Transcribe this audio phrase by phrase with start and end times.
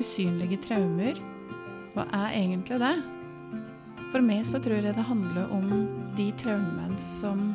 [0.00, 1.20] usynlige traumer,
[1.94, 2.96] hva er egentlig det?
[4.12, 5.70] For meg så tror jeg det handler om
[6.16, 7.50] de traumene som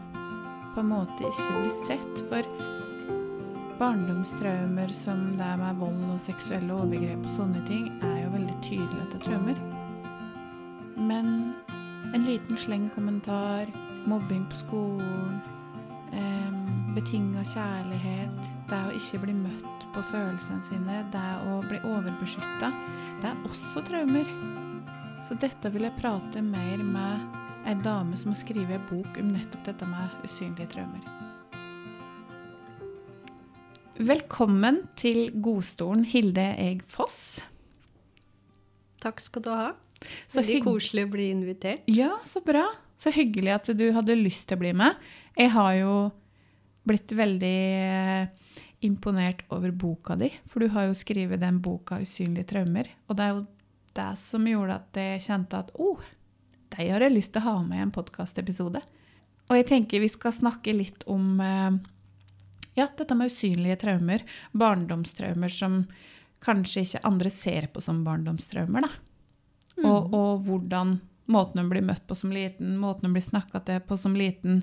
[0.75, 2.23] på en måte ikke blir sett.
[2.29, 2.47] For
[3.81, 8.57] barndomstraumer som det er med vold og seksuelle overgrep og sånne ting, er jo veldig
[8.65, 9.61] tydelig at det er traumer.
[11.01, 11.31] Men
[12.13, 13.71] en liten slengkommentar,
[14.05, 15.39] mobbing på skolen,
[16.13, 16.51] eh,
[16.91, 22.71] betinga kjærlighet, det å ikke bli møtt på følelsene sine, det å bli overbeskytta,
[23.21, 24.27] det er også traumer.
[25.27, 29.31] Så dette vil jeg prate mer med ei dame som har skrevet en bok om
[29.31, 31.05] nettopp dette med usynlige traumer.
[34.01, 37.39] Velkommen til godstolen, Hilde Eeg Foss.
[39.01, 39.67] Takk skal du ha.
[40.27, 41.85] Så Veldig koselig å bli invitert.
[41.87, 42.65] Ja, så bra.
[43.01, 44.97] Så hyggelig at du hadde lyst til å bli med.
[45.37, 45.93] Jeg har jo
[46.87, 48.53] blitt veldig eh,
[48.87, 52.89] imponert over boka di, for du har jo skrevet den boka 'Usynlige traumer'.
[53.07, 53.45] Og det er jo
[53.93, 56.01] det som gjorde at jeg kjente at oh,
[56.71, 58.81] de har jeg lyst til å ha med i en podkastepisode.
[59.49, 61.77] Og jeg tenker vi skal snakke litt om eh,
[62.79, 64.23] ja, dette med usynlige traumer.
[64.51, 65.83] Barndomstraumer som
[66.41, 68.87] kanskje ikke andre ser på som barndomstraumer.
[68.87, 68.91] da.
[69.81, 70.99] Og, og hvordan
[71.31, 74.61] måten hun blir møtt på som liten, måten hun blir snakka til på som liten,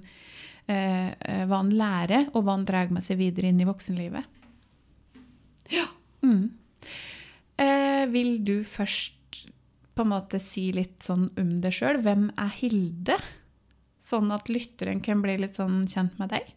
[0.68, 4.26] hva han lærer, og hva han drar med seg videre inn i voksenlivet.
[5.72, 5.86] Ja.
[6.20, 6.50] Mm.
[7.58, 9.42] Eh, vil du først
[9.94, 12.00] på en måte si litt sånn om deg sjøl?
[12.04, 13.18] Hvem er Hilde?
[13.98, 16.54] Sånn at lytteren kan bli litt sånn kjent med deg?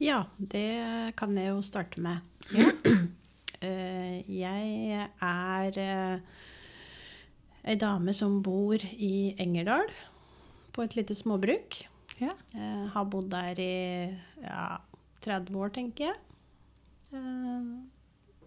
[0.00, 2.24] Ja, det kan jeg jo starte med.
[3.58, 6.42] Eh, jeg er uh,
[7.66, 9.90] ei dame som bor i Engerdal,
[10.70, 11.80] på et lite småbruk.
[12.22, 12.32] Ja.
[12.54, 13.72] Eh, har bodd der i
[14.42, 14.78] ja,
[15.24, 16.18] 30 år, tenker jeg.
[17.14, 17.68] Eh,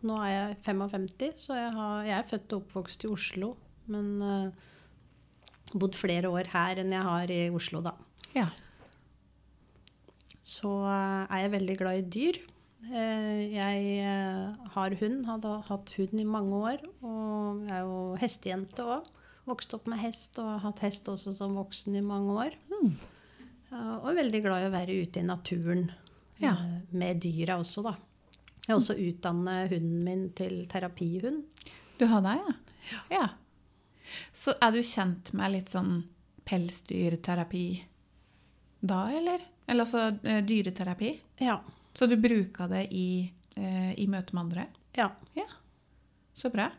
[0.01, 3.53] nå er jeg 55, så jeg, har, jeg er født og oppvokst i Oslo.
[3.91, 4.69] Men eh,
[5.73, 7.95] bodd flere år her enn jeg har i Oslo, da.
[8.35, 8.49] Ja.
[10.41, 12.41] Så eh, er jeg veldig glad i dyr.
[12.89, 16.85] Eh, Jeg eh, har hund, hadde hatt hund i mange år.
[17.05, 19.09] Og jeg er jo hestejente òg.
[19.49, 22.57] Vokst opp med hest og har hatt hest også som voksen i mange år.
[22.69, 22.91] Mm.
[23.71, 25.85] Og veldig glad i å være ute i naturen
[26.41, 26.51] Ja.
[26.57, 27.93] eh, med dyra også, da.
[28.67, 31.43] Jeg har også utdannet hunden min til terapihund.
[31.97, 32.53] Du har det, ja?
[33.11, 33.29] ja?
[34.33, 36.03] Så er du kjent med litt sånn
[36.45, 37.65] pelsdyrterapi
[38.81, 39.41] da, eller?
[39.67, 41.11] Eller altså eh, dyreterapi?
[41.45, 41.59] Ja.
[41.93, 44.67] Så du bruker det i, eh, i møte med andre?
[44.97, 45.11] ja.
[45.37, 45.45] Ja.
[46.33, 46.69] Så bra.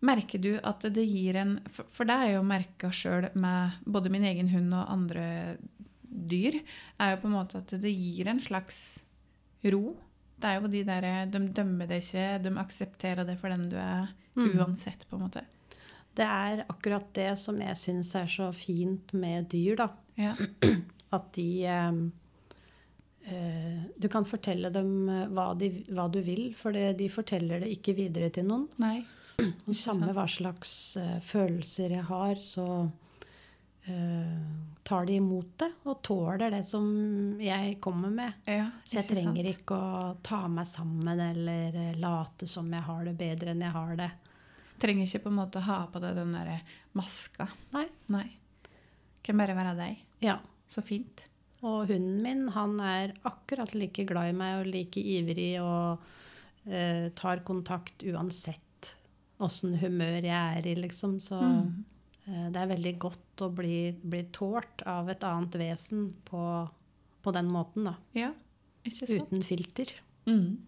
[0.00, 4.24] Merker du at det gir en For, det er jo merka sjøl med både min
[4.24, 5.56] egen hund og andre
[6.02, 6.56] dyr,
[6.98, 8.78] er jo på en måte at det gir en slags
[9.70, 9.96] ro.
[10.40, 13.76] Det er jo de der De dømmer deg ikke, de aksepterer det for den du
[13.76, 14.58] er Mm.
[14.58, 15.40] uansett, på en måte.
[16.14, 19.88] Det er akkurat det som jeg syns er så fint med dyr, da.
[20.16, 20.34] Ja.
[21.16, 21.98] At de eh,
[23.26, 27.72] eh, Du kan fortelle dem eh, hva, de, hva du vil, for de forteller det
[27.76, 28.68] ikke videre til noen.
[28.82, 29.00] Nei.
[29.66, 32.66] Og Samme hva slags eh, følelser jeg har, så
[33.88, 34.40] uh,
[34.82, 36.86] tar de imot det og tåler det som
[37.40, 38.40] jeg kommer med.
[38.48, 39.60] Ja, Så jeg trenger sant?
[39.60, 43.76] ikke å ta meg sammen eller eh, late som jeg har det bedre enn jeg
[43.76, 44.10] har det.
[44.80, 46.60] Trenger ikke på en måte å ha på deg den derre
[46.96, 47.50] maska.
[47.74, 47.86] Nei.
[48.12, 48.28] Nei.
[49.24, 50.06] Kan bare være deg.
[50.24, 50.38] Ja.
[50.70, 51.26] Så fint.
[51.60, 57.06] Og hunden min, han er akkurat like glad i meg og like ivrig og uh,
[57.18, 58.64] tar kontakt uansett
[59.40, 61.18] åssen humør jeg er i, liksom.
[61.20, 61.84] Så Mm.
[62.26, 66.68] eh, det er veldig godt å bli, bli tålt av et annet vesen på,
[67.22, 67.94] på den måten, da.
[68.14, 68.32] Ja,
[68.84, 69.28] ikke sant?
[69.30, 69.92] Uten filter.
[70.26, 70.58] Mm.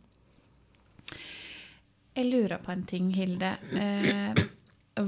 [2.14, 3.54] Jeg lurer på en ting, Hilde.
[3.72, 4.34] Eh,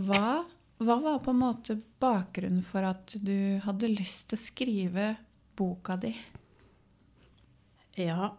[0.07, 0.45] hva,
[0.81, 5.09] hva var på en måte bakgrunnen for at du hadde lyst til å skrive
[5.57, 6.15] boka di?
[8.01, 8.31] Ja,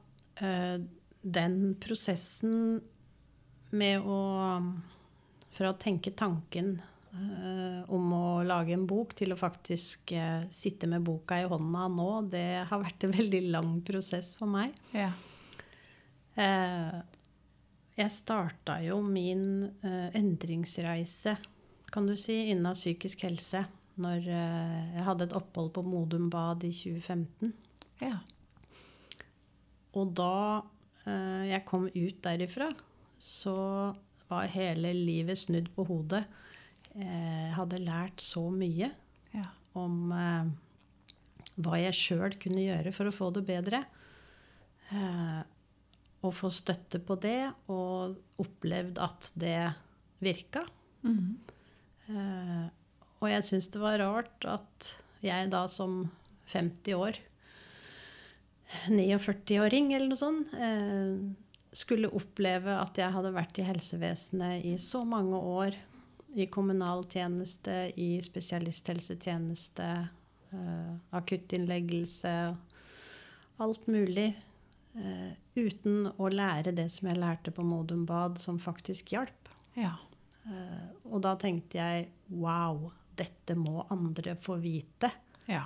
[0.42, 0.80] eh,
[1.22, 2.82] den prosessen
[3.72, 4.18] med å
[5.56, 6.74] Fra å tenke tanken
[7.16, 11.88] eh, om å lage en bok til å faktisk eh, sitte med boka i hånda
[11.94, 14.76] nå, det har vært en veldig lang prosess for meg.
[14.96, 15.14] Ja.
[16.36, 16.98] Eh,
[17.96, 21.38] jeg starta jo min endringsreise,
[21.88, 23.62] kan du si, innen psykisk helse
[24.04, 27.54] når jeg hadde et opphold på Modum Bad i 2015.
[28.04, 28.18] ja.
[29.96, 30.60] Og da
[31.08, 32.68] jeg kom ut derifra,
[33.22, 33.56] så
[34.32, 36.24] var hele livet snudd på hodet.
[36.96, 38.90] Eh, hadde lært så mye
[39.36, 39.50] ja.
[39.78, 40.54] om eh,
[41.60, 43.84] hva jeg sjøl kunne gjøre for å få det bedre.
[44.94, 45.42] Eh,
[46.26, 49.60] å få støtte på det, og opplevd at det
[50.24, 50.66] virka.
[51.06, 51.38] Mm.
[52.10, 52.66] Eh,
[53.22, 54.92] og jeg syns det var rart at
[55.26, 56.06] jeg da som
[56.52, 57.20] 50 år,
[58.90, 61.14] 49-åring eller noe sånt, eh,
[61.76, 65.76] skulle oppleve at jeg hadde vært i helsevesenet i så mange år.
[66.36, 69.90] I kommunal tjeneste, i spesialisthelsetjeneste,
[70.52, 72.34] uh, akuttinnleggelse,
[73.64, 74.34] alt mulig.
[74.96, 79.52] Uh, uten å lære det som jeg lærte på Modum Bad, som faktisk hjalp.
[79.80, 79.96] Ja.
[80.44, 85.12] Uh, og da tenkte jeg wow, dette må andre få vite.
[85.48, 85.66] Ja.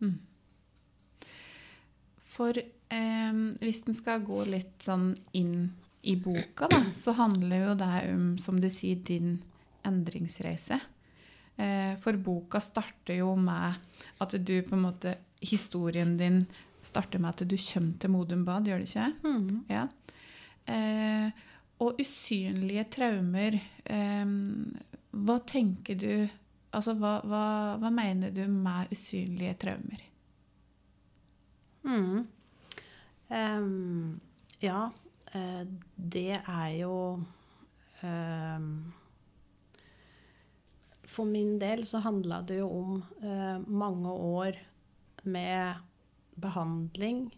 [0.00, 0.18] Mm.
[2.30, 2.56] For
[2.90, 5.70] eh, hvis den skal gå litt sånn inn
[6.02, 9.38] i boka, da, så handler jo det om, som du sier, din
[9.86, 10.80] endringsreise.
[11.60, 13.76] Eh, for boka starter jo med
[14.22, 16.42] at du på en måte Historien din
[16.84, 19.06] starter med at du kommer til Modum Bad, gjør det ikke?
[19.72, 19.86] Ja.
[20.68, 21.30] Eh,
[21.80, 24.34] og usynlige traumer eh,
[25.10, 26.12] Hva tenker du
[26.76, 27.44] Altså, hva, hva,
[27.80, 30.04] hva mener du med usynlige traumer?
[31.82, 32.28] Mm.
[33.30, 34.20] Em,
[34.60, 34.90] ja,
[35.32, 35.62] eh,
[35.94, 36.94] det er jo
[38.02, 38.70] um,
[41.06, 44.58] For min del så handla det jo om uh, mange år
[45.22, 45.86] med
[46.40, 47.28] behandling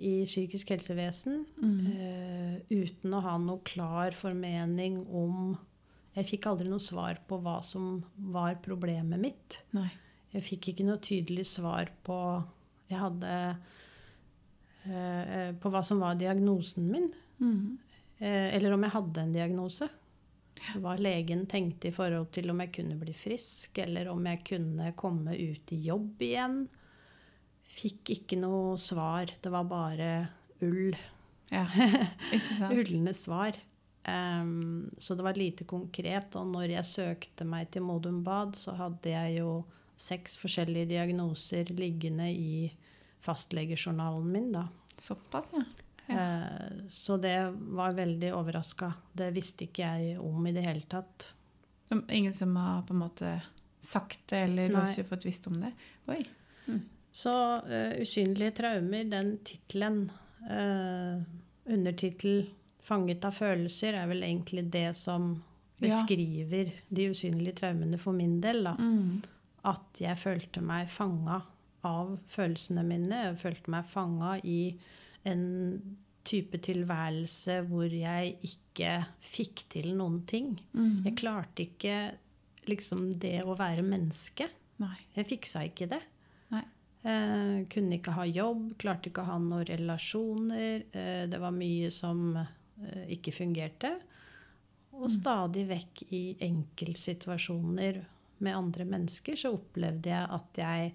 [0.00, 5.58] i psykisk helsevesen eh, uten å ha noe klar formening om
[6.16, 8.00] Jeg fikk aldri noe svar på hva som
[8.32, 9.60] var problemet mitt.
[9.76, 9.90] Nei.
[10.32, 12.16] Jeg fikk ikke noe tydelig svar på
[12.90, 13.34] Jeg hadde
[14.80, 17.10] På hva som var diagnosen min.
[17.40, 17.78] Mm.
[18.20, 19.88] Eh, eller om jeg hadde en diagnose.
[20.76, 24.92] Hva legen tenkte i forhold til om jeg kunne bli frisk, eller om jeg kunne
[24.98, 26.60] komme ut i jobb igjen.
[27.70, 29.32] Fikk ikke noe svar.
[29.40, 30.10] Det var bare
[30.66, 30.92] ull.
[31.48, 31.64] Ja?
[32.76, 33.56] Ullende svar.
[34.04, 36.36] Um, så det var lite konkret.
[36.36, 39.62] Og når jeg søkte meg til Modum Bad, så hadde jeg jo
[40.00, 42.68] seks forskjellige diagnoser liggende i
[43.20, 44.68] fastlegejournalen min, da.
[44.98, 45.64] Såpass, ja.
[46.06, 46.18] Ja.
[46.20, 48.92] Eh, Så det var veldig overraska.
[49.12, 51.28] Det visste ikke jeg om i det hele tatt.
[52.08, 53.40] Ingen som har på en måte
[53.80, 55.72] sagt det, eller ikke fått visst om det?
[56.06, 56.24] Oi.
[57.12, 57.30] Så
[57.66, 60.10] uh, 'Usynlige traumer', den tittelen,
[60.50, 61.22] uh,
[61.66, 62.50] undertittel
[62.82, 65.42] 'Fanget av følelser', er vel egentlig det som
[65.80, 65.88] Ja.
[65.88, 68.64] beskriver de usynlige traumene for min del.
[68.64, 68.74] da.
[68.78, 69.22] Mm.
[69.64, 71.42] At jeg følte meg fanga
[71.86, 73.24] av følelsene mine.
[73.30, 74.60] Jeg følte meg fanga i
[75.28, 75.44] en
[76.26, 78.94] type tilværelse hvor jeg ikke
[79.24, 80.54] fikk til noen ting.
[80.76, 81.02] Mm.
[81.08, 81.98] Jeg klarte ikke
[82.68, 84.50] liksom det å være menneske.
[84.80, 84.96] Nei.
[85.16, 86.02] Jeg fiksa ikke det.
[87.02, 90.82] Eh, kunne ikke ha jobb, klarte ikke å ha noen relasjoner.
[90.92, 93.94] Eh, det var mye som eh, ikke fungerte.
[95.00, 98.02] Og stadig vekk i enkeltsituasjoner
[98.44, 100.92] med andre mennesker så opplevde jeg at jeg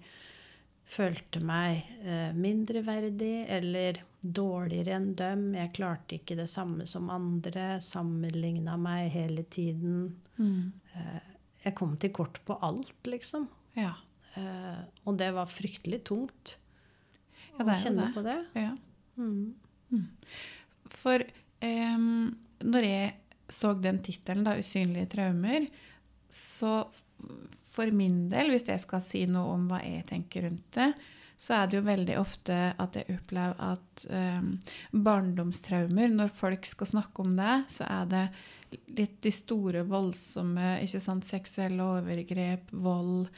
[0.86, 5.44] følte meg eh, mindreverdig eller dårligere enn dem.
[5.58, 10.16] Jeg klarte ikke det samme som andre, sammenligna meg hele tiden.
[10.38, 10.72] Mm.
[11.64, 13.48] Jeg kom til kort på alt, liksom.
[13.78, 13.92] Ja.
[14.38, 16.56] Eh, og det var fryktelig tungt
[17.56, 18.14] Ja, å kjenne det.
[18.14, 18.38] på det.
[18.58, 18.74] ja.
[19.16, 19.54] Mm.
[20.92, 21.22] For
[21.64, 23.14] um, når jeg
[23.48, 25.68] så den tittelen, 'Usynlige traumer',
[26.28, 26.84] så
[27.76, 30.90] for min del, hvis jeg skal si noe om hva jeg tenker rundt det,
[31.36, 34.54] så er det jo veldig ofte at jeg opplever at um,
[35.04, 38.24] barndomstraumer, når folk skal snakke om det, så er det
[38.96, 43.28] litt de store, voldsomme ikke sant, seksuelle overgrep, vold,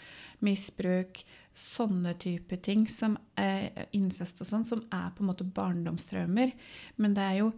[0.47, 1.25] misbruk,
[1.59, 6.54] sånne type ting, som er incest og sånn, som er på en måte barndomstraumer.
[7.02, 7.50] Men det er jo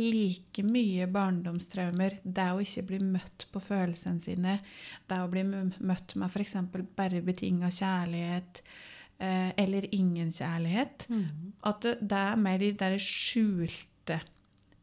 [0.00, 2.18] like mye barndomstraumer.
[2.22, 4.58] Det å ikke bli møtt på følelsene sine,
[5.08, 6.56] det å bli møtt med f.eks.
[6.96, 8.62] bare betinga kjærlighet,
[9.18, 11.08] eh, eller ingen kjærlighet.
[11.12, 11.26] Mm.
[11.68, 14.20] At det, det er mer de der skjulte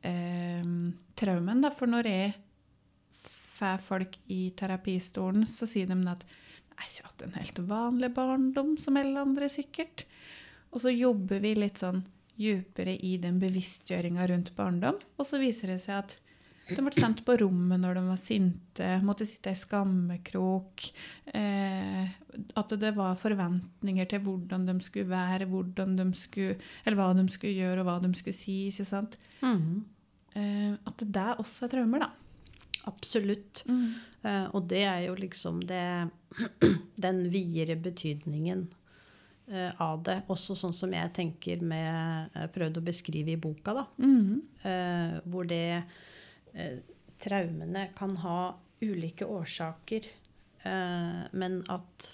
[0.02, 0.76] eh,
[1.20, 1.66] traumen.
[1.66, 1.74] Da.
[1.74, 2.38] For når jeg
[3.60, 6.28] får folk i terapistolen, så sier de at
[6.80, 10.06] Nei, jeg har hatt en helt vanlig barndom, som alle andre sikkert.
[10.72, 12.00] Og så jobber vi litt sånn
[12.40, 15.00] djupere i den bevisstgjøringa rundt barndom.
[15.20, 16.18] Og så viser det seg at
[16.70, 20.86] de ble sendt på rommet når de var sinte, måtte sitte i skammekrok.
[21.34, 22.04] Eh,
[22.62, 27.58] at det var forventninger til hvordan de skulle være, de skulle, eller hva de skulle
[27.58, 28.60] gjøre, og hva de skulle si.
[28.70, 29.18] ikke sant?
[29.42, 29.86] Mm.
[30.38, 32.12] Eh, at det der også er traumer, da.
[32.90, 33.64] Absolutt.
[33.68, 36.10] Eh, og det er jo liksom det
[37.04, 38.68] Den videre betydningen.
[39.52, 40.22] Eh, av det.
[40.32, 43.88] Også sånn som jeg tenker med eh, prøvd å beskrive i boka, da.
[44.02, 45.84] Mm Eh, hvor det
[47.24, 50.08] Traumene kan ha ulike årsaker,
[51.32, 52.08] men at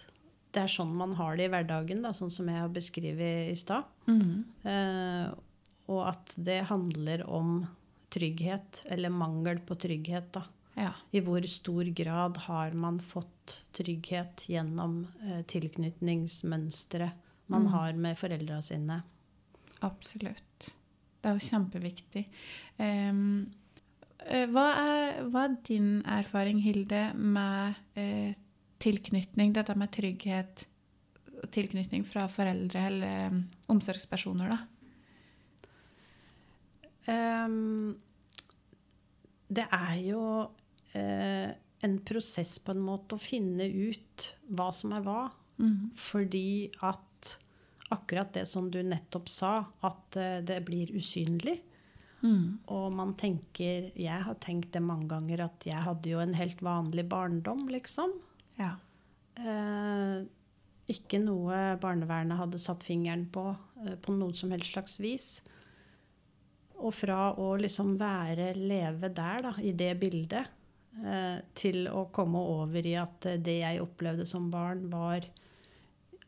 [0.55, 3.57] det er sånn man har det i hverdagen, da, sånn som jeg har beskrevet i
[3.59, 3.87] stad.
[4.07, 5.33] Mm Eh,
[5.85, 7.59] og at det handler om
[8.09, 10.41] trygghet, eller mangel på trygghet, da.
[10.73, 10.93] Ja.
[11.13, 17.11] I hvor stor grad har man fått trygghet gjennom eh, tilknytningsmønstre
[17.47, 17.71] man Mm.
[17.71, 19.03] har med foreldra sine?
[19.81, 20.75] Absolutt.
[21.21, 22.25] Det er jo kjempeviktig.
[22.79, 23.51] Em,
[24.19, 28.33] eh, hva, er, hva er din erfaring, Hilde, med uh,
[28.79, 30.65] tilknytning, dette med trygghet,
[31.51, 34.59] tilknytning fra foreldre eller um, omsorgspersoner, da?
[37.45, 37.95] Um,
[39.51, 40.21] det er jo
[40.95, 41.49] uh,
[41.85, 45.19] en prosess på en måte å finne ut hva som er hva.
[45.61, 45.91] Mhm.
[45.95, 47.01] Fordi at
[47.93, 51.59] akkurat det som du nettopp sa, at eh, det blir usynlig.
[52.25, 52.57] Mm.
[52.73, 56.61] Og man tenker Jeg har tenkt det mange ganger at jeg hadde jo en helt
[56.65, 58.15] vanlig barndom, liksom.
[58.57, 58.75] Ja.
[59.35, 60.23] Eh,
[60.91, 63.49] ikke noe barnevernet hadde satt fingeren på
[63.83, 65.29] eh, på noe som helst slags vis.
[66.75, 70.51] Og fra å liksom være, leve der, da, i det bildet,
[71.01, 75.25] eh, til å komme over i at eh, det jeg opplevde som barn, var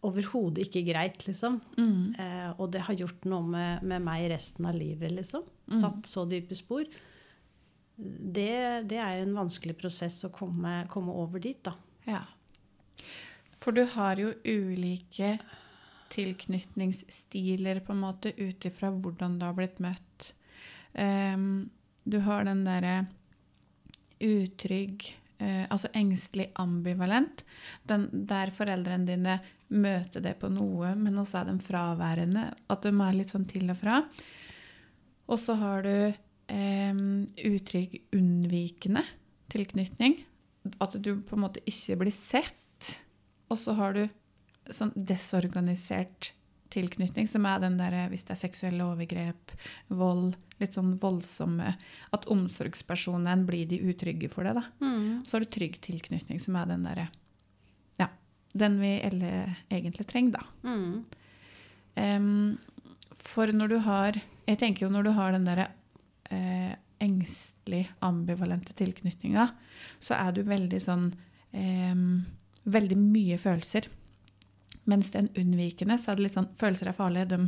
[0.06, 1.60] overhodet ikke greit, liksom.
[1.78, 2.16] Mm.
[2.20, 5.46] Eh, og det har gjort noe med, med meg resten av livet, liksom.
[5.68, 5.78] Mm.
[5.82, 6.86] Satt så dype spor.
[7.98, 8.52] Det,
[8.90, 11.74] det er en vanskelig prosess å komme, komme over dit, da.
[12.08, 12.22] Ja.
[13.58, 15.38] For du har jo ulike
[16.14, 20.32] tilknytningsstiler på en måte ut ifra hvordan du har blitt møtt.
[20.94, 21.70] Um,
[22.08, 23.08] du har den derre
[24.24, 25.10] utrygg,
[25.44, 27.44] eh, altså engstelig ambivalent,
[27.90, 29.38] den der foreldrene dine
[29.74, 33.68] møter det på noe, men også er de fraværende, at de er litt sånn til
[33.74, 34.02] og fra.
[35.28, 35.96] Og så har du
[36.54, 39.04] em, utrygg unnvikende
[39.52, 40.22] tilknytning,
[40.84, 42.94] at du på en måte ikke blir sett.
[43.52, 44.06] Og så har du
[44.76, 46.34] sånn desorganisert
[46.74, 49.54] tilknytning, som er den derre hvis det er seksuelle overgrep,
[49.88, 51.76] vold, litt sånn voldsomme
[52.16, 54.64] At omsorgspersonen blir de utrygge for det, da.
[55.26, 57.08] Så har du trygg tilknytning, som er den derre
[58.00, 58.10] Ja,
[58.54, 59.34] den vi alle
[59.70, 60.70] egentlig trenger, da.
[60.70, 61.06] Mm.
[61.98, 62.58] Um,
[63.18, 65.70] for når du har Jeg tenker jo når du har den derre
[66.30, 69.52] eh, engstelig ambivalente tilknytninga,
[70.02, 71.12] så er du veldig sånn
[71.54, 72.26] em,
[72.68, 73.86] Veldig mye følelser.
[74.88, 77.28] Mens den unnvikende, så er det litt sånn Følelser er farlige.
[77.34, 77.40] De,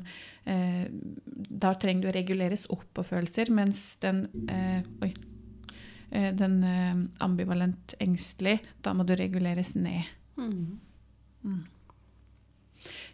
[0.51, 0.85] eh,
[1.63, 5.13] da trenger du å reguleres opp på følelser, mens den eh, Oi.
[6.11, 10.09] Eh, den eh, ambivalent engstelig, da må du reguleres ned.
[10.39, 10.79] Mm.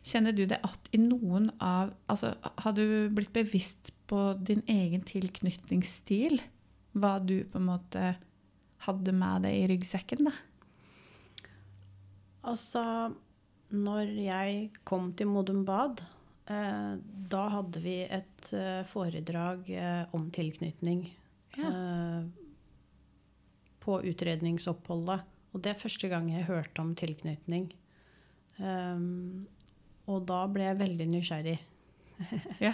[0.06, 5.06] Kjenner du det at i noen av Altså, har du blitt bevisst på din egen
[5.06, 6.40] tilknytningsstil?
[6.96, 8.16] Hva du på en måte
[8.86, 10.36] hadde med deg i ryggsekken, da?
[12.46, 12.84] Altså,
[13.74, 16.04] når jeg kom til Modum Bad,
[16.52, 16.96] eh,
[17.32, 21.08] da hadde vi et eh, foredrag eh, om tilknytning
[21.58, 22.28] eh,
[23.86, 25.26] på utredningsoppholdet.
[25.56, 27.70] Og det er første gang jeg hørte om tilknytning.
[28.60, 29.46] Um,
[30.12, 31.58] og da ble jeg veldig nysgjerrig.
[32.64, 32.72] Ja.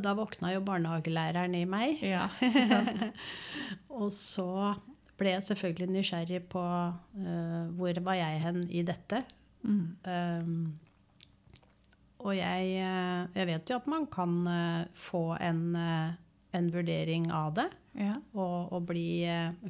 [0.00, 2.00] Da våkna jo barnehagelæreren i meg.
[2.04, 2.28] ja?
[4.00, 4.72] Og så
[5.20, 9.20] ble jeg selvfølgelig nysgjerrig på uh, hvor var jeg hen i dette.
[9.64, 9.96] Mm.
[10.04, 10.78] Um,
[12.20, 16.18] og jeg, eh, jeg vet jo at man kan eh, få en, eh,
[16.56, 18.16] en vurdering av det, Ja.
[18.34, 19.24] og, og bli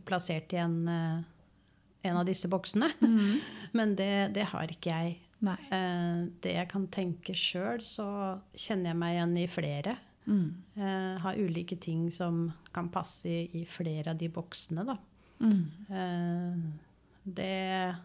[0.05, 2.91] plassert i en, en av disse boksene.
[3.01, 3.39] Mm.
[3.79, 5.19] Men det, det har ikke jeg.
[5.47, 9.97] Eh, det jeg kan tenke sjøl, så kjenner jeg meg igjen i flere.
[10.31, 10.49] Mm.
[10.77, 14.95] Uh, har ulike ting som kan passe i, i flere av de boksene, da.
[15.41, 15.63] Mm.
[15.89, 17.97] Uh, det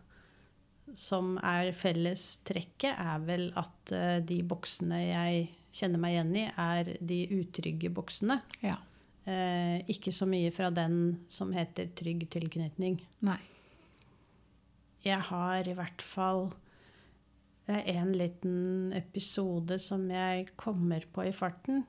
[0.93, 6.91] som er fellestrekket, er vel at eh, de boksene jeg kjenner meg igjen i, er
[7.01, 8.39] de utrygge boksene.
[8.63, 8.77] Ja.
[9.25, 12.99] Eh, ikke så mye fra den som heter trygg tilknytning.
[13.25, 13.41] Nei.
[15.05, 16.47] Jeg har i hvert fall
[17.65, 21.83] er en liten episode som jeg kommer på i farten.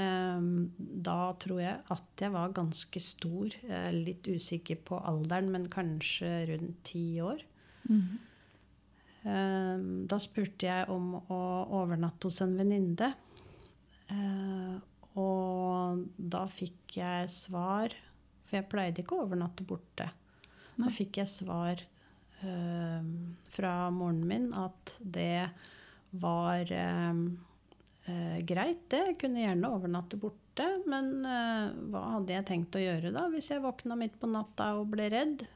[0.00, 3.54] Ehm, da tror jeg at jeg var ganske stor.
[3.68, 7.44] Er litt usikker på alderen, men kanskje rundt ti år.
[7.86, 8.16] Mm.
[9.30, 11.42] Ehm, da spurte jeg om å
[11.82, 13.12] overnatte hos en venninne.
[14.10, 14.74] Eh,
[15.20, 17.94] og da fikk jeg svar,
[18.44, 20.10] for jeg pleide ikke å overnatte borte.
[20.74, 21.78] Da fikk jeg svar
[22.42, 23.06] eh,
[23.54, 25.46] fra moren min at det
[26.18, 26.70] var
[28.10, 29.02] eh, greit, det.
[29.10, 30.68] Jeg kunne gjerne overnatte borte.
[30.90, 34.72] Men eh, hva hadde jeg tenkt å gjøre da, hvis jeg våkna midt på natta
[34.78, 35.46] og ble redd?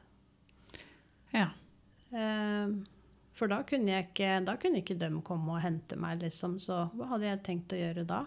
[1.35, 1.49] Ja.
[2.11, 2.75] Eh,
[3.39, 6.57] for da kunne, jeg ikke, da kunne ikke de komme og hente meg, liksom.
[6.59, 8.25] Så hva hadde jeg tenkt å gjøre da?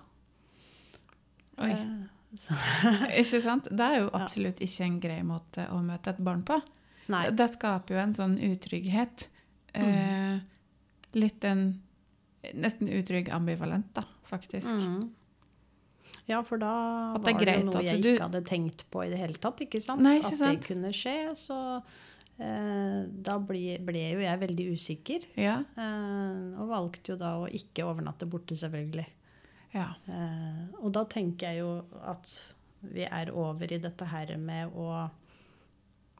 [1.60, 1.70] Oi.
[1.74, 2.10] Eh,
[3.20, 3.66] Ikke sant?
[3.68, 6.56] Det er jo absolutt ikke en grei måte å møte et barn på.
[7.12, 7.26] nei.
[7.36, 9.26] Det skaper jo en sånn utrygghet.
[9.76, 10.38] Eh,
[11.12, 11.66] litt en
[12.56, 14.66] nesten utrygg ambivalent, da, faktisk.
[14.72, 15.10] Mm.
[16.30, 16.72] Ja, for da
[17.16, 19.58] At var det noe jeg du- ikke hadde tenkt på i det hele tatt.
[19.64, 20.00] ikke sant?
[20.04, 21.16] Nei, ikke At det kunne skje.
[21.36, 21.56] Så
[22.38, 25.26] eh, da ble, ble jo jeg veldig usikker.
[25.36, 25.56] Ja.
[25.76, 29.06] Eh, og valgte jo da å ikke overnatte borte, selvfølgelig.
[29.74, 29.88] ja.
[30.08, 32.30] Eh, og da tenker jeg jo at
[32.82, 35.10] vi er over i dette her med å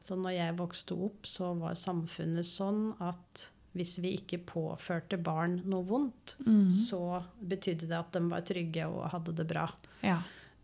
[0.03, 5.61] Så når jeg vokste opp, så var samfunnet sånn at hvis vi ikke påførte barn
[5.65, 6.69] noe vondt, mm.
[6.69, 9.67] så betydde det at de var trygge og hadde det bra.
[10.05, 10.21] ja.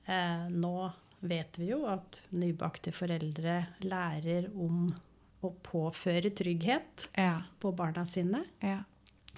[0.08, 4.86] Eh, nå vet vi jo at nybakte foreldre lærer om
[5.44, 7.42] å påføre trygghet Ja.
[7.60, 8.44] på barna sine.
[8.60, 8.78] Ja.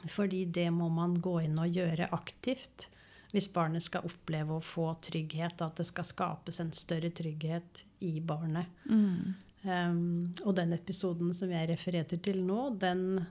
[0.06, 2.86] Fordi det må man gå inn og gjøre aktivt
[3.32, 8.20] hvis barnet skal oppleve å få trygghet, at det skal skapes en større trygghet i
[8.20, 8.66] barnet.
[8.90, 9.34] Mm.
[9.62, 13.26] Um, og den episoden som jeg refererer til nå, den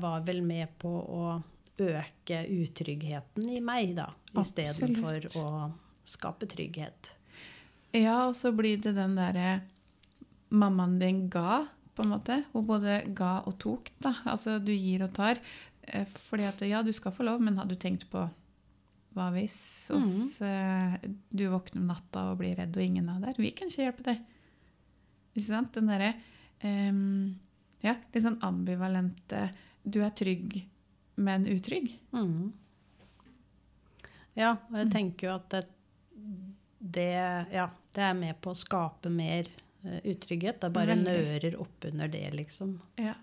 [0.00, 1.20] var vel med på å
[1.80, 5.46] øke utryggheten i meg, da, istedenfor å
[6.06, 7.12] skape trygghet.
[7.96, 9.60] Ja, og så blir det den derre
[10.48, 11.64] mammaen din ga,
[11.96, 12.42] på en måte.
[12.52, 14.12] Hun både ga og tok, da.
[14.28, 15.40] Altså du gir og tar.
[15.82, 18.26] Eh, Fordi at ja, du skal få lov, men har du tenkt på
[19.16, 19.56] hva hvis
[19.96, 21.12] oss, mm.
[21.32, 23.38] du våkner om natta og blir redd, og ingen er der?
[23.40, 24.18] Vi kan ikke hjelpe deg.
[25.32, 25.70] Ikke sant?
[25.72, 26.10] Den derre
[26.60, 27.38] ehm,
[27.86, 29.46] ja, litt sånn ambivalente
[29.86, 30.56] Du er trygg,
[31.22, 31.92] men utrygg.
[32.12, 32.52] Mm.
[34.36, 34.78] Ja, og Mm.
[34.82, 35.62] jeg tenker jo at det,
[36.80, 37.06] det,
[37.54, 39.46] ja, det er med på å skape mer
[39.86, 40.60] eh, utrygghet.
[40.60, 41.04] Det bare Veldig.
[41.06, 42.80] nører oppunder det, liksom.
[42.98, 43.14] Ja.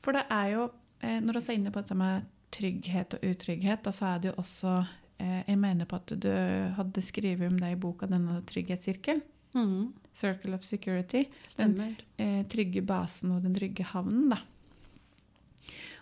[0.00, 0.70] For det er jo,
[1.02, 4.30] eh, når vi er inne på dette med trygghet og utrygghet, da så er det
[4.30, 4.86] jo også
[5.20, 6.30] eh, Jeg mener på at du
[6.78, 9.22] hadde skrevet om det i boka, denne trygghetssirkelen.
[9.54, 9.92] Mhm.
[10.12, 11.28] Circle of Security.
[11.46, 11.94] Stemmer.
[12.16, 14.40] Eh, trygge basen og den trygge havnen, da.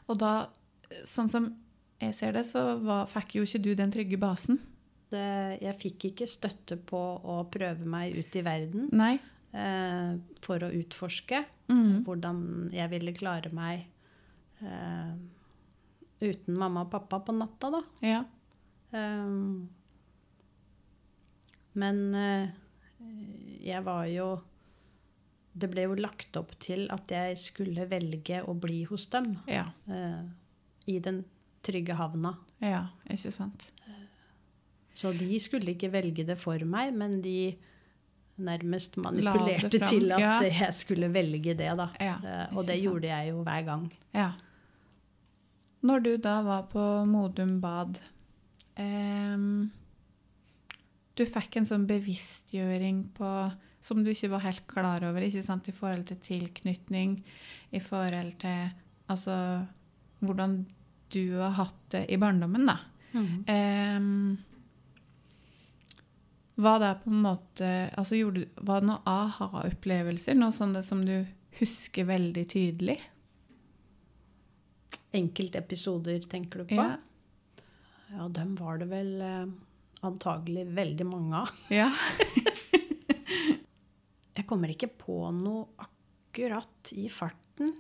[0.09, 0.49] Og da,
[0.91, 1.51] eh, sånn som
[2.01, 4.61] jeg ser det, så var, fikk jo ikke du den trygge basen.
[5.13, 8.91] Det, jeg fikk ikke støtte på å prøve meg ut i verden
[9.55, 12.03] eh, for å utforske mm.
[12.05, 12.41] hvordan
[12.75, 13.87] jeg ville klare meg
[14.67, 15.15] eh,
[16.27, 17.83] uten mamma og pappa på natta, da.
[18.03, 18.25] Ja.
[18.91, 19.69] Um,
[21.77, 22.49] men eh,
[23.67, 24.27] jeg var jo
[25.57, 29.39] Det ble jo lagt opp til at jeg skulle velge å bli hos dem.
[29.49, 29.71] Ja.
[29.89, 30.27] eh,
[30.93, 31.23] I den
[31.65, 32.35] trygge havna.
[32.61, 33.71] Ja, ikke sant.
[34.97, 37.57] Så de skulle ikke velge det for meg, men de
[38.37, 40.35] nærmest manipulerte til at ja.
[40.45, 41.89] jeg skulle velge det, da.
[42.01, 43.93] Ja, Eh, og det gjorde jeg jo hver gang.
[44.15, 44.31] Ja.
[45.87, 48.01] Når du da var på Modum Bad
[48.77, 49.71] ehm,
[51.17, 53.31] Du fikk en sånn bevisstgjøring på
[53.87, 55.31] som du ikke var helt klar over, i
[55.73, 57.21] forhold til tilknytning,
[57.71, 58.73] i forhold til
[59.13, 59.37] altså,
[60.21, 60.59] hvordan
[61.15, 62.79] du har hatt det i barndommen, da.
[63.47, 64.37] Ehm,
[66.57, 70.37] var det på en måte altså gjorde, Var det noen aha-opplevelser?
[70.37, 71.27] Noe sånt som du
[71.61, 72.99] husker veldig tydelig?
[75.17, 76.81] Enkeltepisoder, tenker du på?
[76.81, 76.97] Ja.
[78.13, 79.47] Ja, dem var det vel eh,
[80.05, 81.53] antagelig veldig mange av.
[81.73, 81.91] ja.
[84.37, 87.73] Jeg kommer ikke på noe akkurat i farten.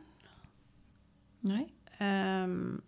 [1.46, 1.66] Nei.
[2.00, 2.78] Um,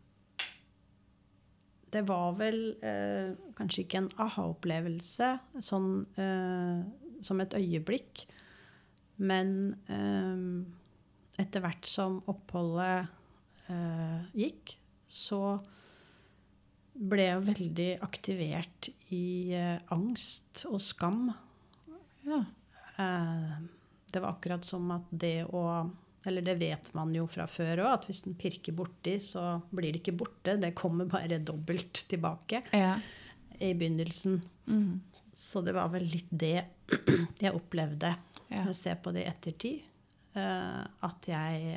[1.92, 5.30] det var vel uh, kanskje ikke en aha-opplevelse
[5.64, 6.80] sånn uh,
[7.24, 8.26] som et øyeblikk,
[9.18, 9.48] men
[9.90, 10.68] ehm,
[11.42, 13.08] etter hvert som oppholdet
[13.66, 14.76] uh, gikk,
[15.10, 15.58] så
[16.94, 21.30] ble jeg veldig aktivert i eh, angst og skam.
[22.26, 22.42] Ja.
[22.98, 23.56] Eh,
[24.12, 25.90] det var akkurat som at det å
[26.26, 29.92] Eller det vet man jo fra før òg, at hvis den pirker borti, så blir
[29.94, 30.56] det ikke borte.
[30.60, 32.98] Det kommer bare dobbelt tilbake Ja.
[33.60, 34.42] i begynnelsen.
[34.66, 35.00] Mm.
[35.34, 36.64] Så det var vel litt det
[37.40, 38.10] jeg opplevde
[38.50, 38.64] Ja.
[38.66, 39.82] jeg ser på det i ettertid.
[40.34, 41.76] eh, at jeg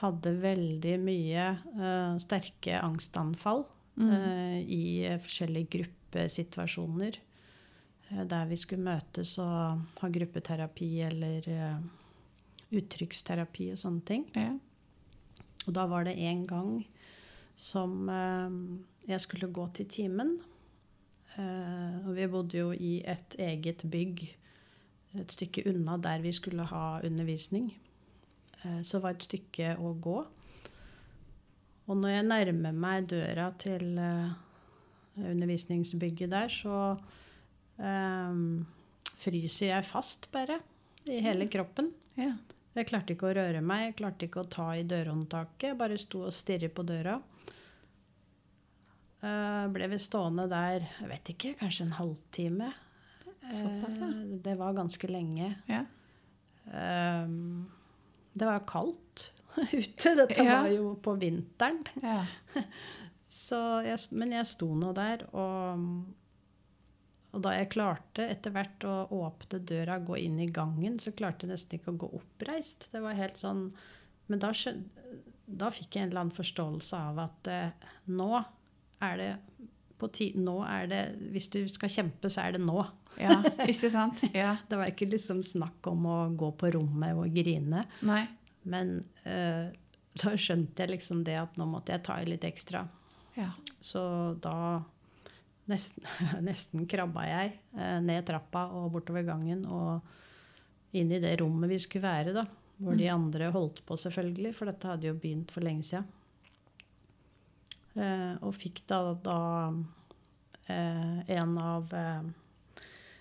[0.00, 3.64] hadde veldig mye eh, sterke angstanfall
[3.96, 7.20] Eh, i eh, forskjellige gruppesituasjoner.
[8.10, 11.48] Uh, der vi skulle møtes og ha gruppeterapi eller
[12.70, 14.26] uttrykksterapi og sånne ting.
[14.36, 14.52] Ja.
[15.66, 16.70] Og da var det en gang
[17.58, 18.06] som
[19.08, 20.36] jeg skulle gå til timen.
[21.38, 24.22] Og vi bodde jo i et eget bygg
[25.18, 27.72] et stykke unna der vi skulle ha undervisning.
[28.86, 30.20] Så var et stykke å gå.
[31.86, 34.32] Og når jeg nærmer meg døra til eh,
[35.22, 36.80] undervisningsbygget der, så
[37.78, 38.40] eh,
[39.22, 40.60] fryser jeg fast bare
[41.06, 41.92] i hele kroppen.
[42.18, 42.34] ja.
[42.76, 45.70] Jeg klarte ikke å røre meg, jeg klarte ikke å ta i dørhåndtaket.
[45.70, 47.14] Jeg bare sto og stirret på døra.
[49.22, 52.68] Uh, ble vi stående der, jeg vet ikke, kanskje en halvtime.
[53.48, 54.10] Såpass, ja.
[54.10, 55.54] Uh, det var ganske lenge.
[55.70, 55.86] Ja.
[56.66, 57.28] Eh,
[58.36, 59.30] det var kaldt
[59.72, 60.14] ute.
[60.22, 60.62] Dette Ja.
[60.62, 61.82] var jo på vinteren.
[62.02, 62.22] ja.
[63.36, 65.82] Så jeg, men jeg sto nå der, og,
[67.34, 71.44] og da jeg klarte etter hvert å åpne døra gå inn i gangen, så klarte
[71.44, 72.86] jeg nesten ikke å gå oppreist.
[72.94, 73.66] Det var helt sånn
[74.30, 74.52] Men da,
[75.46, 78.30] da fikk jeg en eller annen forståelse av at eh, nå
[79.04, 79.30] er det
[80.36, 82.82] Nå er det Hvis du skal kjempe, så er det nå.
[83.20, 83.36] ja.
[83.66, 84.22] Ikke sant?
[84.36, 84.56] Ja.
[84.68, 87.84] Det var ikke liksom snakk om å gå på rommet og grine.
[88.04, 88.22] Nei.
[88.66, 89.72] Men eh,
[90.16, 92.84] da skjønte jeg liksom det at nå måtte jeg ta i litt ekstra.
[93.36, 93.50] Ja.
[93.84, 94.02] Så
[94.42, 94.82] da
[95.70, 96.06] nesten,
[96.48, 101.80] nesten krabba jeg eh, ned trappa og bortover gangen og inn i det rommet vi
[101.82, 102.46] skulle være, da.
[102.76, 106.04] Hvor de andre holdt på, selvfølgelig, for dette hadde jo begynt for lenge siden.
[107.96, 109.38] Eh, og fikk da, da
[110.68, 112.26] eh, en av eh,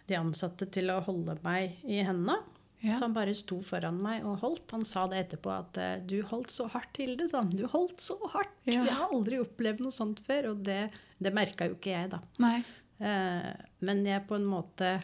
[0.10, 2.42] de ansatte til å holde meg i hendene.
[2.86, 3.00] Ja.
[3.00, 4.70] Så han bare sto foran meg og holdt.
[4.76, 7.50] Han sa det etterpå at eh, 'du holdt så hardt, Hilde', sa han.
[7.56, 8.54] 'Du holdt så hardt'.
[8.70, 8.84] Ja.
[8.86, 10.52] Jeg har aldri opplevd noe sånt før.
[10.52, 12.20] Og det, det merka jo ikke jeg, da.
[12.44, 12.60] Nei.
[13.00, 15.02] Eh, men jeg på en måte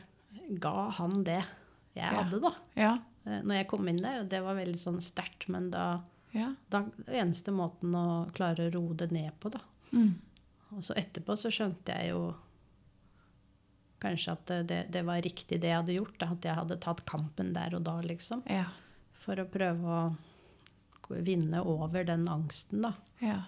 [0.61, 1.41] ga han det
[1.95, 2.21] jeg Ja.
[2.21, 2.53] hadde, da.
[2.77, 2.91] Ja.
[3.25, 4.23] Eh, når jeg kom inn der.
[4.29, 6.01] Det var veldig sånn sterkt, men da,
[6.33, 6.53] Ja.
[6.69, 9.59] da eneste måten å klare å roe det ned på, da.
[9.91, 10.13] Mm.
[10.77, 12.35] Og så etterpå så skjønte jeg jo
[14.01, 16.17] kanskje at det, det, var riktig det jeg hadde gjort.
[16.19, 18.43] Da, at jeg hadde tatt kampen der og da, liksom.
[18.49, 18.67] Ja.
[19.21, 22.95] For å prøve å vinne over den angsten, da.
[23.21, 23.41] Ja.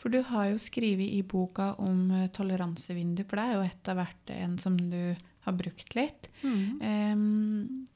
[0.00, 3.98] For du har jo skrevet i boka om eh, toleransevindu, for det er jo etter
[3.98, 6.28] hvert en som du har brukt litt.
[6.44, 7.86] Em,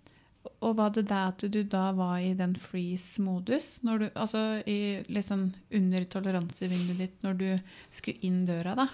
[0.65, 3.77] og var det det at du da var i den freeze-modus,
[4.15, 7.49] altså i litt sånn under toleransevinduet ditt når du
[7.95, 8.89] skulle inn døra, da?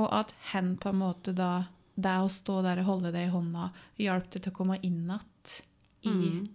[0.00, 1.66] Og at hen på en måte da
[2.00, 3.66] Det å stå der og holde det i hånda
[4.00, 5.58] hjalp det til å komme inn igjen
[6.02, 6.46] i Mm.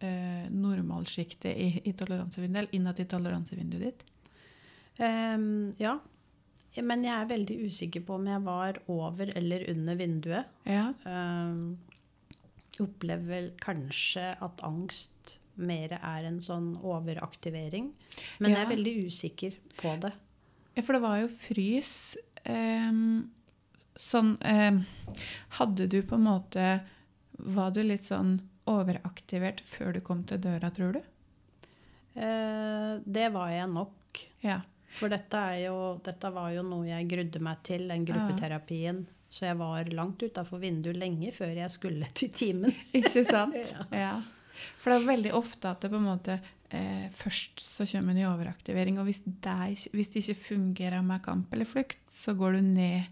[0.00, 4.02] eh, normalsjiktet i, i toleransevinduet, eller igjen i toleransevinduet ditt?
[4.98, 5.98] Um, ja.
[6.80, 10.46] Men jeg er veldig usikker på om jeg var over eller under vinduet.
[10.64, 10.88] Ja.
[11.04, 11.76] Um,
[12.80, 17.90] opplever vel kanskje at angst mer er en sånn overaktivering.
[18.40, 20.12] Men jeg er veldig usikker på det.
[20.78, 22.16] Ja, for det var jo frys.
[22.44, 23.30] Ehm,
[23.98, 24.84] sånn ehm,
[25.58, 26.66] Hadde du på en måte
[27.40, 28.38] Var du litt sånn
[28.70, 31.00] overaktivert før du kom til døra, tror du?
[32.14, 34.20] Eh, det var jeg nok.
[34.44, 34.60] Ja.
[34.98, 39.04] For dette, er jo, dette var jo noe jeg grudde meg til, den gruppeterapien.
[39.30, 42.74] Så jeg var langt utafor vinduet lenge før jeg skulle til timen.
[42.92, 43.58] Ikke sant?
[44.04, 44.18] Ja.
[44.82, 46.34] For det er veldig ofte at det på en måte
[46.76, 51.22] eh, Først så kommer en i overaktivering, og hvis det, hvis det ikke fungerer med
[51.24, 53.08] kamp eller flukt, så går du ned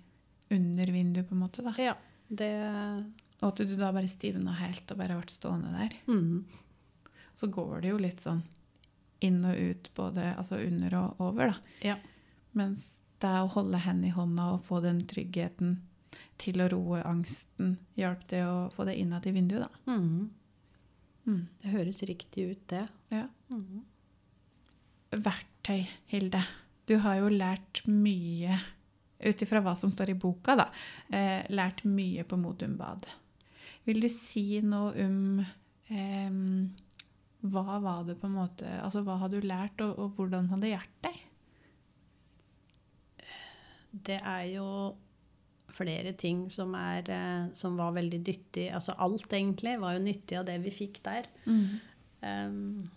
[0.51, 1.63] under vinduet, på en måte.
[1.67, 1.75] da.
[1.79, 1.95] Ja,
[2.29, 2.53] det
[3.41, 5.99] Og at du da bare stivna helt og bare ble stående der.
[6.07, 6.45] mm.
[7.39, 8.41] Så går det jo litt sånn
[9.23, 11.75] inn og ut, både altså under og over, da.
[11.87, 11.97] Ja.
[12.59, 15.77] Mens det å holde hendene i hånda og få den tryggheten
[16.39, 19.95] til å roe angsten, hjalp det å få det innad i vinduet, da.
[19.95, 20.31] Mm.
[21.29, 21.45] Mm.
[21.61, 22.87] Det høres riktig ut, det.
[23.13, 23.27] Ja.
[23.53, 23.85] Mm.
[25.13, 26.43] Verktøy, Hilde.
[26.89, 28.59] Du har jo lært mye,
[29.21, 30.69] ut ifra hva som står i boka, da,
[31.13, 33.09] eh, lært mye på Modum Bad.
[33.85, 36.31] Vil du si noe om eh,
[37.49, 40.63] hva var det på en måte Altså hva har du lært, og, og hvordan har
[40.63, 41.25] det hjulpet deg?
[44.09, 44.67] Det er jo
[45.79, 48.69] flere ting som, er, eh, som var veldig nyttig.
[48.75, 51.29] Altså alt, egentlig, var jo nyttig av det vi fikk der.
[52.21, 52.89] Um,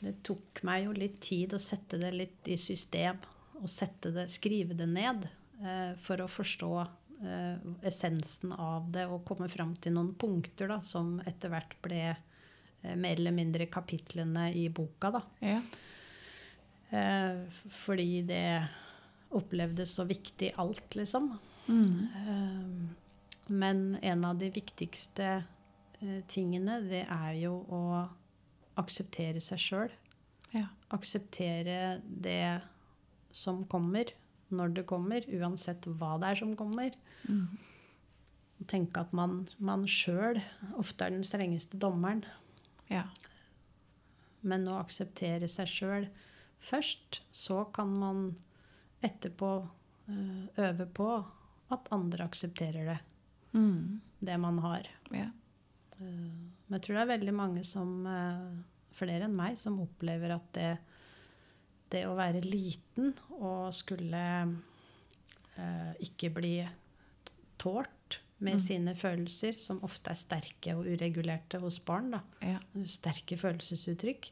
[0.00, 3.20] det tok meg jo litt tid å sette det litt i system.
[3.60, 3.70] Og
[4.14, 5.26] det, skrive det ned
[5.62, 7.56] uh, for å forstå uh,
[7.86, 12.94] essensen av det og komme fram til noen punkter da, som etter hvert ble uh,
[12.94, 15.14] mer eller mindre kapitlene i boka.
[15.18, 15.24] da.
[15.44, 15.60] Ja.
[17.82, 18.44] Fordi det
[19.34, 21.32] opplevdes så viktig alt, liksom.
[21.66, 22.06] Mm.
[22.20, 25.28] Eh, men en av de viktigste
[26.00, 27.82] eh, tingene, det er jo å
[28.80, 29.94] akseptere seg sjøl.
[30.54, 30.68] Ja.
[30.94, 32.60] Akseptere det
[33.34, 34.12] som kommer,
[34.54, 36.94] når det kommer, uansett hva det er som kommer.
[37.26, 37.58] Mm.
[38.70, 40.38] Tenke at man, man sjøl
[40.78, 42.22] ofte er den strengeste dommeren.
[42.88, 43.08] Ja.
[44.44, 46.08] Men å akseptere seg sjøl
[46.64, 48.26] først, så kan man
[49.04, 51.08] etterpå øh, øve på
[51.74, 52.98] at andre aksepterer det.
[53.54, 54.00] Mm.
[54.24, 54.88] Det man har.
[55.14, 55.28] ja.
[56.00, 56.06] Eh,
[56.68, 58.62] Men jeg tror det er veldig mange som, eh,
[58.96, 60.78] flere enn meg, som opplever at det,
[61.90, 64.22] det å være liten og skulle
[65.58, 66.56] eh, ikke bli
[67.58, 68.60] tålt med Mm.
[68.60, 72.20] sine følelser, som ofte er sterke og uregulerte hos barn, da.
[72.42, 72.58] ja.
[72.86, 74.30] sterke følelsesuttrykk,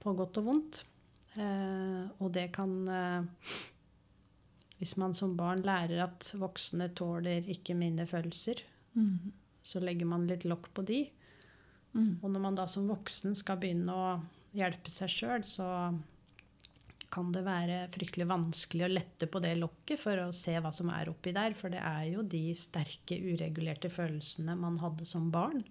[0.00, 0.84] på godt og vondt.
[1.36, 3.22] Eh, og det kan eh,
[4.82, 8.64] Hvis man som barn lærer at voksne tåler ikke mine følelser,
[8.96, 9.32] Mm.
[9.64, 11.04] så legger man litt lokk på de.
[11.94, 12.18] Mm.
[12.22, 14.08] Og når man da som voksen skal begynne å
[14.52, 15.68] hjelpe seg sjøl, så
[17.12, 20.88] kan det være fryktelig vanskelig å lette på det lokket for å se hva som
[20.90, 21.52] er oppi der.
[21.54, 25.62] For det er jo de sterke, uregulerte følelsene man hadde som barn.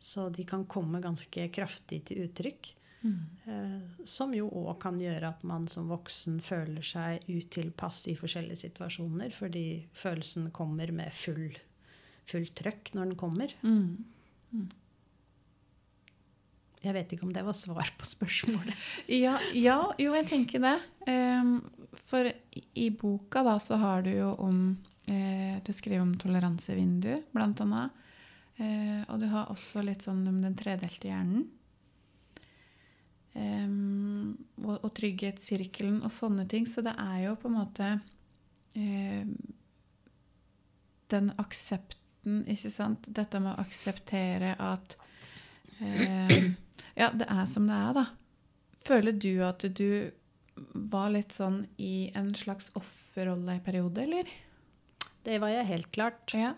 [0.00, 2.74] Så de kan komme ganske kraftig til uttrykk.
[3.00, 4.04] Mm.
[4.08, 9.32] Som jo òg kan gjøre at man som voksen føler seg utilpass i forskjellige situasjoner,
[9.36, 9.64] fordi
[9.96, 11.56] følelsen kommer med full,
[12.28, 13.54] full trøkk når den kommer.
[13.64, 14.68] Mm.
[16.80, 18.76] Jeg vet ikke om det var svar på spørsmålet.
[19.24, 20.76] Ja, ja, jo, jeg tenker det.
[22.08, 24.60] For i, i boka da, så har du jo om
[25.10, 27.96] eh, Du skriver om toleransevindu, blant annet.
[28.56, 31.48] Eh, og du har også litt sånn om den tredelte hjernen.
[33.38, 36.66] Ehm, og, og trygghetssirkelen og sånne ting.
[36.68, 37.90] Så det er jo på en måte
[38.74, 39.26] eh,
[41.10, 43.06] den aksepten, ikke sant?
[43.06, 44.96] Dette med å akseptere at
[45.80, 46.50] eh,
[46.98, 48.06] Ja, det er som det er, da.
[48.84, 50.10] Føler du at du
[50.74, 54.28] var litt sånn i en slags offerrolle i periode, eller?
[55.24, 56.34] Det var jeg helt klart.
[56.36, 56.54] Ja.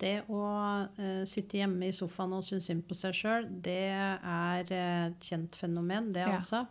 [0.00, 4.70] Det å uh, sitte hjemme i sofaen og synes synd på seg sjøl, det er
[4.72, 6.38] eh, et kjent fenomen, det Ja.
[6.38, 6.62] altså.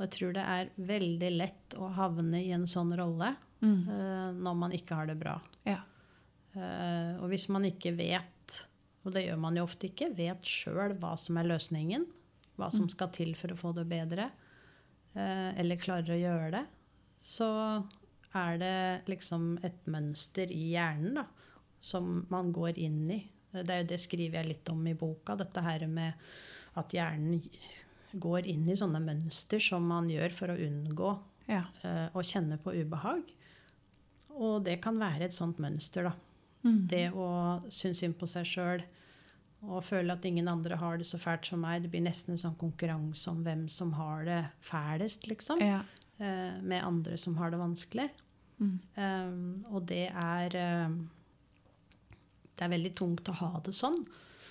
[0.00, 3.82] Og jeg tror det er veldig lett å havne i en sånn rolle Mm.
[3.92, 5.34] uh, når man ikke har det bra.
[5.68, 5.82] Ja.
[6.56, 8.54] Uh, og hvis man ikke vet,
[9.04, 12.06] og det gjør man jo ofte ikke, vet sjøl hva som er løsningen,
[12.56, 12.90] hva som Mm.
[12.94, 14.30] skal til for å få det bedre,
[15.14, 16.66] eller klarer å gjøre det,
[17.20, 17.84] så
[18.34, 21.24] er det liksom et mønster i hjernen da,
[21.80, 23.20] som man går inn i.
[23.50, 26.12] Det er jo det skriver jeg litt om i boka, dette her med
[26.78, 27.40] at hjernen
[28.12, 31.10] går inn i sånne mønster som man gjør for å unngå
[31.50, 31.64] Ja.
[31.82, 33.22] uh, å kjenne på ubehag.
[34.38, 36.14] Og det kan være et sånt mønster, da.
[36.62, 36.80] Mm.
[36.86, 37.26] Det å
[37.72, 38.82] synes synd på seg sjøl
[39.60, 41.82] og føle at ingen andre har det så fælt som meg.
[41.82, 45.60] Det blir nesten en sånn konkurranse om hvem som har det fælest, liksom.
[45.64, 45.82] Ja.
[46.20, 48.08] Uh, med andre som har det vanskelig.
[48.60, 48.76] Mm.
[48.96, 50.98] Um, og det er um,
[52.60, 54.02] Det er veldig tungt å ha det sånn.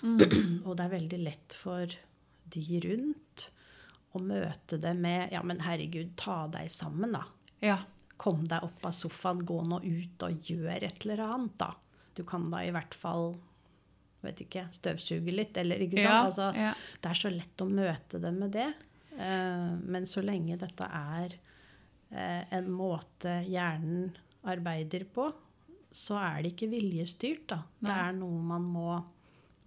[0.02, 0.18] Mm.
[0.66, 1.92] Og det er veldig lett for
[2.50, 3.44] de rundt
[4.10, 7.24] å møte det med Ja, men herregud, ta deg sammen, da.
[7.62, 7.78] ja.
[8.20, 11.70] Kom deg opp av sofaen, gå nå ut og gjør et eller annet, da.
[12.12, 13.30] Du kan da i hvert fall
[14.20, 16.10] vet ikke, støvsuge litt, eller ikke sant?
[16.10, 16.18] Ja.
[16.26, 16.72] Altså, ja.
[17.00, 18.66] det er så lett å møte det med det.
[19.14, 21.38] Uh, men så lenge dette er
[22.12, 24.10] uh, en måte hjernen
[24.52, 25.30] arbeider på,
[25.90, 27.62] så er det ikke viljestyrt, da.
[27.82, 28.90] Det er noe man må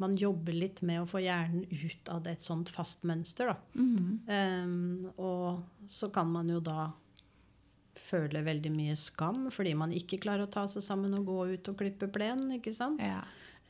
[0.02, 3.78] Man jobber litt med å få hjernen ut av et sånt fast mønster, da.
[3.78, 4.08] Mm.
[4.26, 6.90] Um, og så kan man jo da
[7.94, 11.70] føle veldig mye skam fordi man ikke klarer å ta seg sammen og gå ut
[11.70, 13.04] og klippe plenen, ikke sant?
[13.06, 13.22] ja.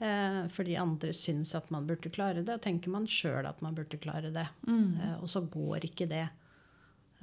[0.04, 3.76] Eh, fordi andre syns at man burde klare det, og tenker man sjøl at man
[3.78, 4.48] burde klare det.
[4.68, 4.98] Mm.
[4.98, 6.26] Eh, og så går ikke det.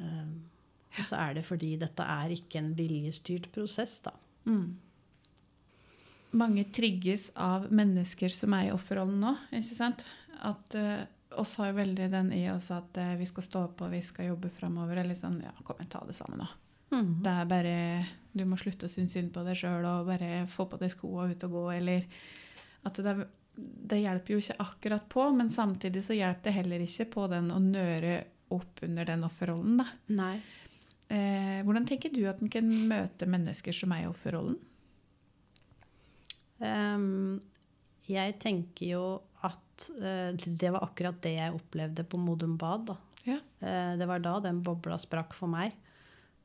[0.00, 0.30] Eh,
[0.96, 4.14] og så er det fordi dette er ikke en viljestyrt prosess, da.
[4.46, 4.78] Mm.
[6.30, 9.34] Mange trigges av mennesker som er i offerrollen nå.
[9.56, 10.04] ikke sant?
[10.46, 11.02] At uh,
[11.40, 14.30] oss har jo veldig den i oss at uh, vi skal stå på, vi skal
[14.30, 15.02] jobbe framover.
[15.02, 16.50] Eller sånn Ja, kom igjen, ta det sammen, da.
[16.90, 17.74] Det er bare
[18.34, 21.26] Du må slutte å synes synd på deg sjøl og bare få på deg skoa
[21.26, 22.06] og ut og gå, eller
[22.86, 23.14] At det,
[23.54, 27.50] det hjelper jo ikke akkurat på, men samtidig så hjelper det heller ikke på den
[27.54, 28.16] å nøre
[28.50, 29.86] opp under den offerrollen, da.
[30.16, 30.34] Nei.
[31.10, 34.56] Eh, hvordan tenker du at en kan møte mennesker som er i offerrollen?
[36.61, 37.40] Ehm,
[38.11, 39.05] jeg tenker jo
[39.46, 42.90] at eh, det var akkurat det jeg opplevde på Modum Bad.
[42.90, 42.96] Da.
[43.27, 43.38] Ja.
[43.61, 45.77] Eh, det var da den bobla sprakk for meg.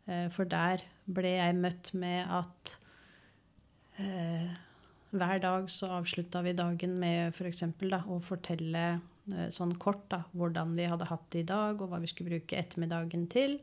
[0.07, 2.77] Eh, for der ble jeg møtt med at
[3.95, 7.61] hver dag så avslutta vi dagen med f.eks.
[7.79, 8.81] For å fortelle
[9.55, 12.57] sånn kort da, hvordan vi hadde hatt det i dag, og hva vi skulle bruke
[12.59, 13.55] ettermiddagen til.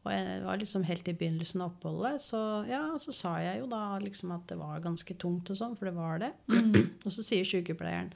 [0.00, 3.66] Og jeg var liksom helt i begynnelsen av oppholdet, så ja, så sa jeg jo
[3.68, 6.30] da liksom at det var ganske tungt og sånn, for det var det.
[7.04, 8.12] og så sier sykepleieren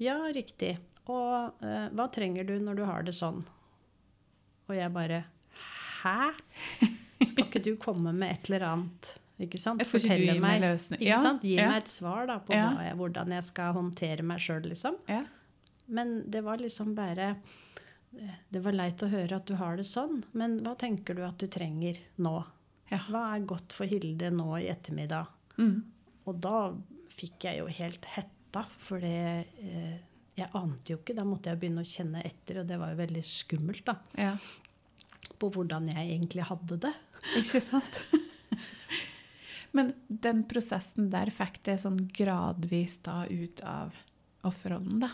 [0.00, 0.72] ja, riktig.
[1.12, 3.42] Og eh, hva trenger du når du har det sånn?
[4.70, 5.22] Og jeg bare
[6.00, 6.30] Hæ?
[7.20, 9.10] Skal ikke du komme med et eller annet?
[9.40, 9.80] Ikke sant?
[10.36, 10.62] Gi meg?
[10.96, 11.44] Ikke Ja, sant?
[11.44, 11.66] Gi ja.
[11.68, 12.70] meg et svar da, på Ja.
[12.88, 14.96] jeg, hvordan jeg skal håndtere meg sjøl, liksom.
[15.88, 17.34] Men det var liksom bare
[18.10, 21.38] Det var leit å høre at du har det sånn, men hva tenker du at
[21.38, 22.40] du trenger nå?
[22.90, 22.98] Ja.
[23.06, 25.30] Hva er godt for Hilde nå i ettermiddag?
[25.60, 25.76] Mm.
[26.26, 26.72] Og da
[27.14, 29.98] fikk jeg jo helt hetta, for det eh,
[30.40, 31.14] Jeg ante jo ikke.
[31.14, 33.96] Da måtte jeg begynne å kjenne etter, og det var jo veldig skummelt, da.
[34.18, 34.34] ja.
[35.40, 36.92] På hvordan jeg egentlig hadde det.
[37.38, 38.00] Ikke sant?
[39.76, 43.94] Men den prosessen der fikk det sånn gradvis da ut av
[44.48, 45.12] offerrollen, da.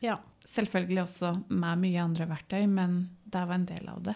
[0.00, 4.14] Ja, Selvfølgelig også med mye andre verktøy, men det var en del av det.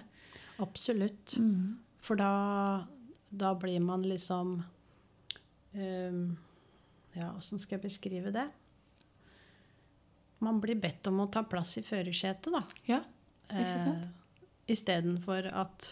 [0.62, 1.34] absolutt.
[1.36, 1.78] Mm.
[2.00, 2.86] For da,
[3.30, 4.62] da blir man liksom
[5.74, 6.36] um,
[7.14, 8.46] Ja, åssen skal jeg beskrive det?
[10.42, 12.62] Man blir bedt om å ta plass i førersetet, da.
[12.88, 13.02] Ja,
[13.52, 14.06] ikke sant?
[14.08, 14.18] Eh,
[14.72, 15.86] Istedenfor at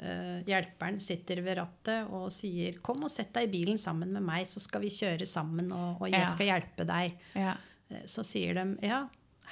[0.00, 4.22] eh, hjelperen sitter ved rattet og sier 'Kom og sett deg i bilen sammen med
[4.24, 7.18] meg, så skal vi kjøre sammen, og, og jeg skal hjelpe deg'.
[7.36, 7.54] Ja.
[7.90, 9.04] Eh, Så sier de 'Ja,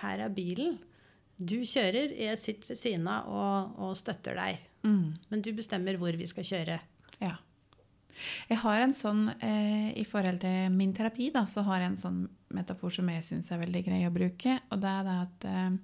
[0.02, 0.78] her er bilen.
[1.40, 4.66] Du kjører, jeg sitter ved siden av og, og støtter deg'.
[4.84, 5.14] Mm.
[5.30, 6.80] Men du bestemmer hvor vi skal kjøre.
[7.20, 7.36] ja.
[8.50, 11.96] Jeg har en sånn, eh, I forhold til min terapi da, så har jeg en
[11.96, 14.60] sånn metafor som jeg syns er veldig grei å bruke.
[14.70, 15.78] Og det er det at eh,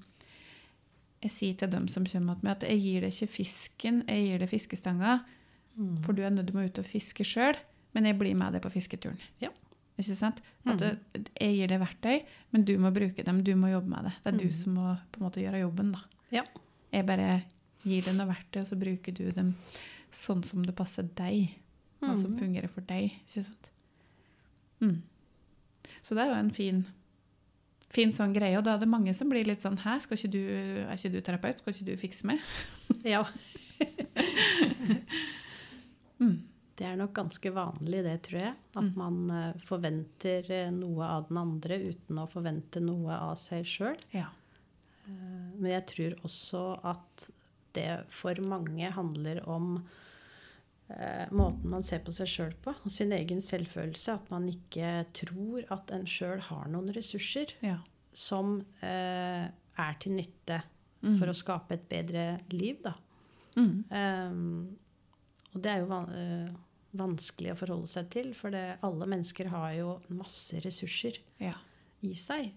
[1.22, 4.26] jeg sier til dem som kommer til meg, at jeg gir deg ikke fisken, jeg
[4.26, 5.20] gir deg fiskestanga.
[6.04, 7.56] For du er nødt til å ut og fiske sjøl,
[7.92, 9.18] men jeg blir med deg på fisketuren.
[9.42, 9.50] Ja.
[9.98, 10.40] Ikke sant?
[10.66, 10.88] At du,
[11.40, 14.12] jeg gir deg verktøy, men du må bruke dem, du må jobbe med det.
[14.24, 14.52] Det er du Mhm.
[14.52, 15.92] som må på en måte gjøre jobben.
[15.92, 15.98] da.
[16.30, 16.42] Ja.
[16.92, 17.42] Jeg bare
[17.84, 19.54] gir deg noe verktøy, og så bruker du dem
[20.12, 21.54] sånn som det passer deg.
[22.02, 22.38] Hva som Mhm.
[22.38, 23.12] fungerer for deg.
[23.28, 23.70] Ikke sant?
[24.80, 25.02] Mm.
[26.02, 26.86] Så det er jo en fin,
[27.88, 28.58] fin sånn greie.
[28.58, 30.38] Og da er det mange som blir litt sånn Hæ, ikke du,
[30.88, 31.58] er ikke du terapeut?
[31.58, 32.40] Skal ikke du fikse meg?
[33.04, 33.24] ja.
[36.18, 36.38] Mm.
[36.76, 38.54] Det er nok ganske vanlig, det, tror jeg.
[38.76, 38.96] At Mm.
[38.96, 43.96] man eh, forventer eh, noe av den andre uten å forvente noe av seg sjøl.
[44.12, 44.26] Ja.
[45.06, 47.28] Men jeg tror også at
[47.72, 49.78] det for mange handler om
[50.90, 54.16] eh, måten man ser på seg sjøl på, og sin egen selvfølelse.
[54.20, 57.78] At man ikke tror at en sjøl har noen ressurser ja.
[58.12, 59.46] som eh,
[59.78, 60.62] er til nytte
[61.06, 61.18] Mm.
[61.20, 62.94] for å skape et bedre liv, da.
[63.54, 63.84] Mm.
[63.92, 64.78] Um,
[65.54, 66.48] og det er jo van eh,
[66.98, 71.54] vanskelig å forholde seg til, for det, alle mennesker har jo masse ressurser ja.
[72.06, 72.52] i seg.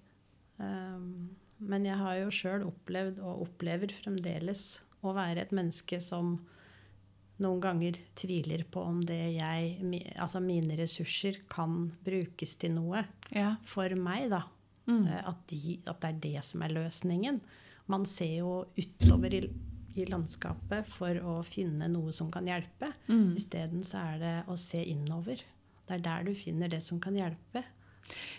[0.57, 6.37] Um, men jeg har jo sjøl opplevd, og opplever fremdeles, å være et menneske som
[7.39, 13.53] noen ganger tviler på om det jeg, altså mine ressurser kan brukes til noe ja.
[13.67, 14.43] for meg, da.
[14.89, 15.05] Mm.
[15.05, 17.39] Eh, At, de, at det er det som er løsningen.
[17.89, 19.43] Man ser jo utover i,
[19.99, 22.91] i landskapet for å finne noe som kan hjelpe.
[23.07, 23.33] Mm.
[23.39, 25.43] Isteden så er det å se innover.
[25.87, 27.63] Det er der du finner det som kan hjelpe.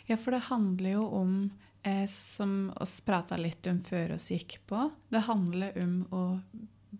[0.08, 1.34] Ja, for det handler jo om,
[1.82, 6.24] eh, som oss prata litt om før oss gikk på, det handler om å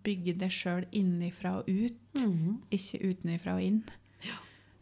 [0.04, 1.98] bygge det sjøl innifra og ut,
[2.70, 3.80] ikke utenifra og inn.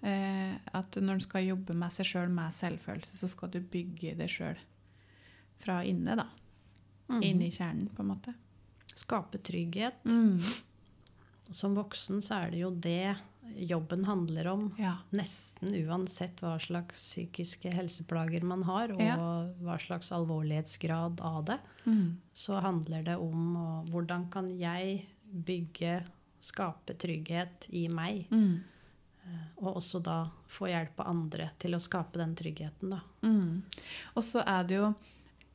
[0.00, 4.14] Eh, at når en skal jobbe med seg sjøl med selvfølelse, så skal du bygge
[4.18, 4.60] det sjøl
[5.58, 6.28] fra inne, da.
[7.24, 8.34] Inn i kjernen, på en måte.
[8.98, 10.04] Skape trygghet.
[10.08, 10.40] Mm.
[11.50, 13.16] Som voksen så er det jo det
[13.56, 14.64] jobben handler om.
[14.76, 14.96] Ja.
[15.16, 19.16] Nesten uansett hva slags psykiske helseplager man har, og Ja.
[19.62, 21.58] hva slags alvorlighetsgrad av det.
[21.86, 22.18] Mm.
[22.34, 26.04] så handler det om å, hvordan kan jeg bygge,
[26.40, 28.26] skape trygghet i meg.
[28.30, 28.60] Mm.
[29.58, 33.00] Og også da få hjelp av andre til å skape den tryggheten, da.
[33.22, 33.62] Mm.
[34.14, 34.94] Og så er det jo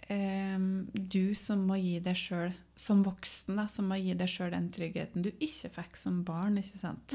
[0.07, 4.69] du som må gi deg sjøl, som voksen, da, som må gi deg sjøl den
[4.73, 6.57] tryggheten du ikke fikk som barn.
[6.59, 7.13] ikke sant?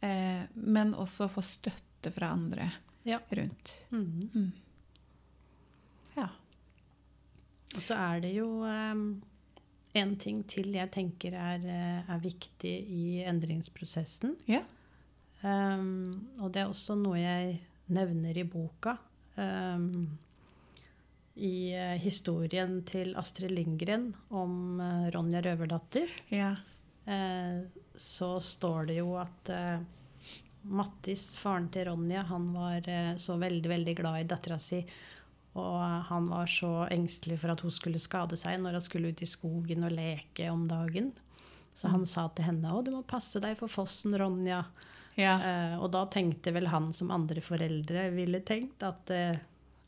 [0.00, 2.70] Eh, men også få støtte fra andre
[3.04, 3.18] Ja.
[3.30, 3.84] rundt.
[3.90, 4.30] Mhm.
[4.34, 4.52] Mm.
[6.16, 6.28] Ja.
[7.74, 9.22] Og så er det jo um,
[9.94, 14.36] en ting til jeg tenker er, eh, er viktig i endringsprosessen.
[14.46, 14.62] Ja.
[15.42, 18.96] Um, og det er også noe jeg nevner i boka.
[19.40, 20.18] Em,
[21.40, 26.12] I eh, historien til Astrid Lindgren om eh, Ronja Røverdatter.
[26.28, 26.54] ja.
[27.06, 27.62] eh,
[28.00, 29.50] så står det jo at
[30.62, 32.86] Mattis, faren til Ronja, han var
[33.20, 34.78] så veldig, veldig glad i dattera si.
[35.58, 39.20] Og han var så engstelig for at hun skulle skade seg når hun skulle ut
[39.20, 41.10] i skogen og leke om dagen.
[41.74, 44.64] Så han sa til henne 'Å, du må passe deg for fossen, Ronja'.
[45.18, 45.34] Ja.
[45.42, 49.40] Eh, og da tenkte vel han som andre foreldre ville tenkt, at eh,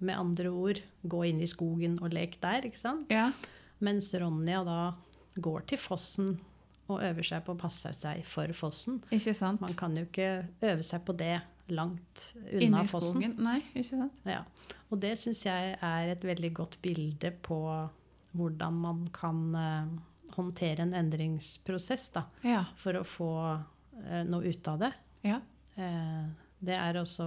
[0.02, 3.10] med andre ord gå inn i skogen og lek der, ikke sant?
[3.12, 3.30] ja.
[3.82, 4.80] Mens Ronja da
[5.42, 6.28] går til fossen
[6.86, 9.00] og øver seg på å passe seg for fossen.
[9.10, 9.58] Ikke sant?
[9.62, 10.28] Man kan jo ikke
[10.68, 11.40] øve seg på det
[11.72, 13.16] langt unna i fossen.
[13.16, 13.34] skogen.
[13.42, 14.20] Nei, ikke sant?
[14.28, 14.44] Ja.
[14.92, 17.58] Og det syns jeg er et veldig godt bilde på
[18.38, 19.90] hvordan man kan uh,
[20.36, 22.62] håndtere en endringsprosess da, Ja.
[22.78, 24.92] for å få uh, noe ut av det.
[25.26, 25.40] Ja.
[25.74, 26.30] Uh,
[26.62, 27.26] det er også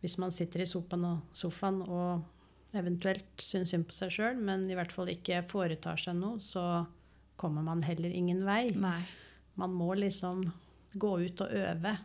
[0.00, 4.68] hvis man sitter i sofaen og, sofaen og eventuelt syns synd på seg sjøl, men
[4.70, 6.84] i hvert fall ikke foretar seg noe, så
[7.40, 8.70] kommer man heller ingen vei.
[8.76, 9.02] Nei.
[9.60, 10.46] Man må liksom
[11.00, 11.96] gå ut og øve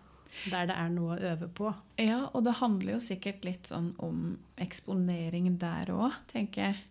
[0.52, 1.70] der det er noe å øve på.
[2.02, 6.82] Ja, og det handler jo sikkert litt sånn om eksponering der òg, tenker jeg.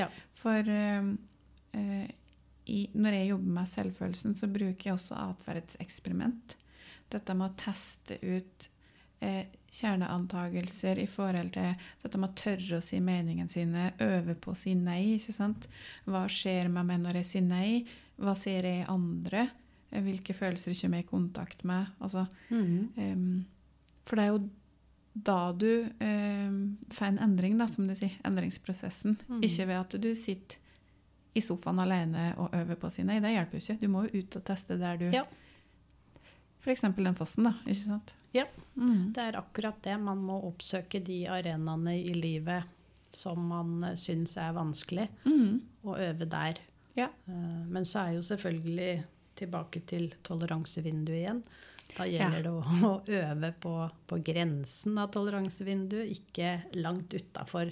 [0.00, 0.08] Ja.
[0.36, 1.12] For eh,
[1.78, 2.08] eh,
[2.68, 6.56] i, når jeg jobber med selvfølelsen, så bruker jeg også atferdseksperiment.
[7.12, 8.68] Dette med å teste ut
[9.20, 14.52] eh, kjerneantagelser i forhold til dette med å tørre å si meningen sine, øve på
[14.52, 15.16] å si nei.
[15.16, 15.68] ikke sant?
[16.06, 17.84] Hva skjer med meg når jeg sier nei?
[18.18, 19.48] Hva ser jeg i andre?
[19.90, 21.86] Eh, Hvilke følelser kommer jeg i kontakt med?
[22.00, 22.88] Altså, Mhm.
[22.96, 23.46] Em,
[24.04, 24.48] for det er jo
[25.14, 28.12] da du em, får en endring, da, som du sier.
[28.24, 29.16] Endringsprosessen.
[29.28, 29.40] Mm.
[29.42, 30.56] Ikke ved at du sitter
[31.34, 33.18] i sofaen alene og øver på å si nei.
[33.20, 33.80] Det hjelper jo ikke.
[33.80, 35.24] Du må jo ut og teste der du Ja.
[36.60, 36.80] F.eks.
[36.96, 37.52] den fossen, da.
[37.66, 38.14] Ikke sant?
[38.34, 38.44] Ja.
[38.76, 39.12] Mm.
[39.14, 39.94] Det er akkurat det.
[40.00, 42.64] Man må oppsøke de arenaene i livet
[43.14, 45.60] som man eh, syns er vanskelig, Mm.
[45.84, 46.58] og øve der.
[46.96, 47.08] Ja.
[47.26, 49.04] Eh, Men så er jo selvfølgelig
[49.38, 51.42] tilbake til toleransevinduet igjen.
[51.96, 53.70] Da gjelder det å, å øve på,
[54.10, 56.50] på grensen av toleransevinduet, ikke
[56.82, 57.70] langt utafor.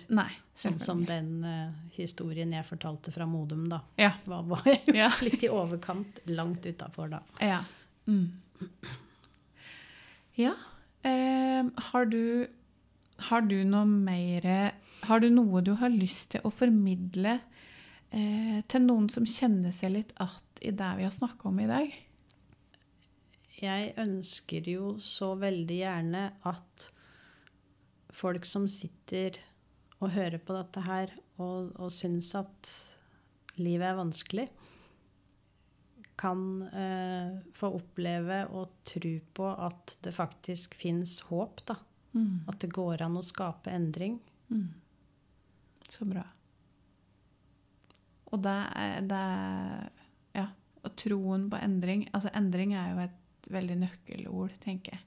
[0.56, 3.82] Sånn som den uh, historien jeg fortalte fra Modum, da.
[4.00, 4.14] Ja.
[4.24, 4.62] Var, var
[4.94, 5.10] Ja.
[5.26, 7.20] litt i overkant langt utafor, da.
[7.44, 7.60] Ja.
[8.06, 8.30] Mm.
[10.36, 10.52] Ja.
[11.02, 12.46] Eh, har du
[13.28, 14.74] Har du noe mer
[15.08, 17.38] Har du noe du har lyst til å formidle
[18.10, 21.68] eh, til noen som kjenner seg litt att i det vi har snakka om i
[21.70, 21.94] dag?
[23.56, 26.90] Jeg ønsker jo så veldig gjerne at
[28.12, 29.38] folk som sitter
[30.00, 32.72] og hører på dette her og, og syns at
[33.56, 34.46] livet er vanskelig,
[36.16, 41.60] kan eh, få oppleve og tro på at det faktisk fins håp.
[41.68, 41.76] da.
[42.16, 42.46] Mm.
[42.48, 44.18] At det går an å skape endring.
[44.48, 44.70] Mm.
[45.88, 46.24] Så bra.
[48.32, 49.90] Og det er,
[50.34, 50.48] Ja.
[50.86, 55.02] Og troen på endring Altså, endring er jo et veldig nøkkelord, tenker jeg.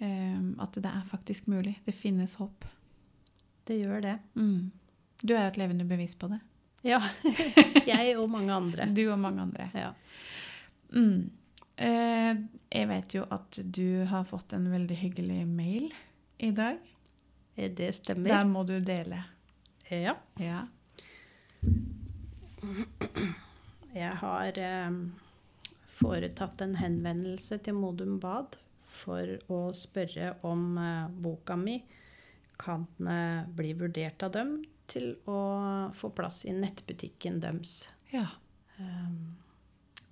[0.00, 1.76] Em, at det er faktisk mulig.
[1.84, 2.64] Det finnes håp.
[3.66, 4.18] Det gjør det.
[4.34, 4.70] Mm.
[5.22, 6.40] Du er jo et levende bevis på det.
[6.84, 7.00] Ja.
[7.88, 8.86] Jeg og mange andre.
[8.92, 9.68] Du og mange andre.
[9.74, 9.92] Ja.
[10.94, 11.30] Mm.
[11.76, 12.36] Eh,
[12.70, 15.88] jeg vet jo at du har fått en veldig hyggelig mail
[16.38, 16.76] i dag.
[17.56, 18.30] Eh, Det stemmer.
[18.30, 19.24] Der må du dele.
[19.90, 20.14] Ja.
[20.38, 20.60] Ja.
[23.94, 25.00] Jeg har eh,
[25.98, 28.56] foretatt en henvendelse til Modum Bad
[28.94, 31.80] for å spørre om eh, boka mi
[32.60, 34.56] kan eh, bli vurdert av dem
[34.90, 35.38] til å
[35.96, 37.88] få plass i nettbutikken deres.
[38.12, 38.26] ja.
[38.78, 39.36] Um,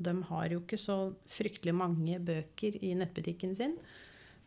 [0.02, 0.94] de har jo ikke så
[1.30, 3.76] fryktelig mange bøker i nettbutikken sin.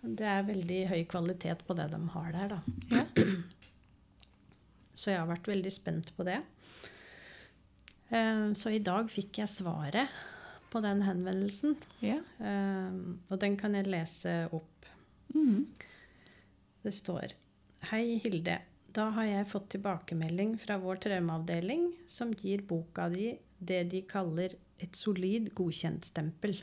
[0.04, 2.60] Det er veldig høy kvalitet på det de har der, da.
[2.92, 3.06] Ja.
[4.96, 6.38] Så jeg har vært veldig spent på det.
[8.10, 10.12] Eh, Så i dag fikk jeg svaret
[10.72, 11.76] på den henvendelsen.
[12.04, 12.20] ja.
[12.40, 13.00] Eh,
[13.30, 14.86] Og den kan jeg lese opp.
[15.36, 15.66] Mm.
[16.84, 17.34] Det står
[17.92, 18.60] Hei, Hilde.
[18.96, 24.56] Da har jeg fått tilbakemelding fra vår traumeavdeling som gir boka di det de kaller
[24.80, 26.62] et solid godkjentstempel.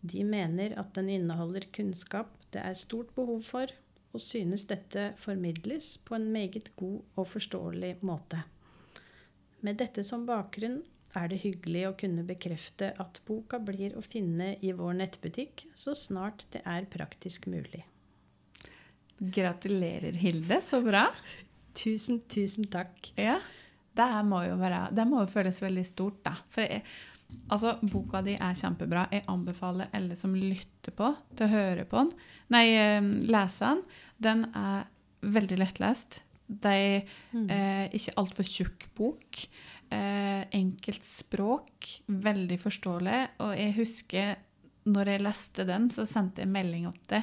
[0.00, 3.72] De mener at den inneholder kunnskap det er stort behov for,
[4.12, 8.42] og synes dette formidles på en meget god og forståelig måte.
[9.64, 10.80] Med dette som bakgrunn
[11.16, 15.96] er det hyggelig å kunne bekrefte at boka blir å finne i vår nettbutikk så
[15.96, 17.86] snart det er praktisk mulig.
[19.20, 20.60] Gratulerer, Hilde.
[20.64, 21.06] Så bra.
[21.76, 23.12] Tusen, tusen takk.
[23.20, 23.38] Ja.
[23.96, 26.32] Det må jo, være, det må jo føles veldig stort, da.
[26.52, 26.84] For jeg,
[27.52, 29.08] altså, boka di er kjempebra.
[29.12, 32.14] Jeg anbefaler alle som lytter på, til å høre på den.
[32.54, 33.84] Nei, eh, lese den.
[34.20, 34.88] Den er
[35.20, 36.22] veldig lettlest.
[36.50, 37.10] Det er
[37.44, 39.44] eh, ikke altfor tjukk bok.
[39.90, 41.92] Eh, enkelt språk.
[42.08, 43.20] Veldig forståelig.
[43.44, 44.36] Og jeg husker
[44.90, 47.20] når jeg leste den, så sendte jeg melding opp det.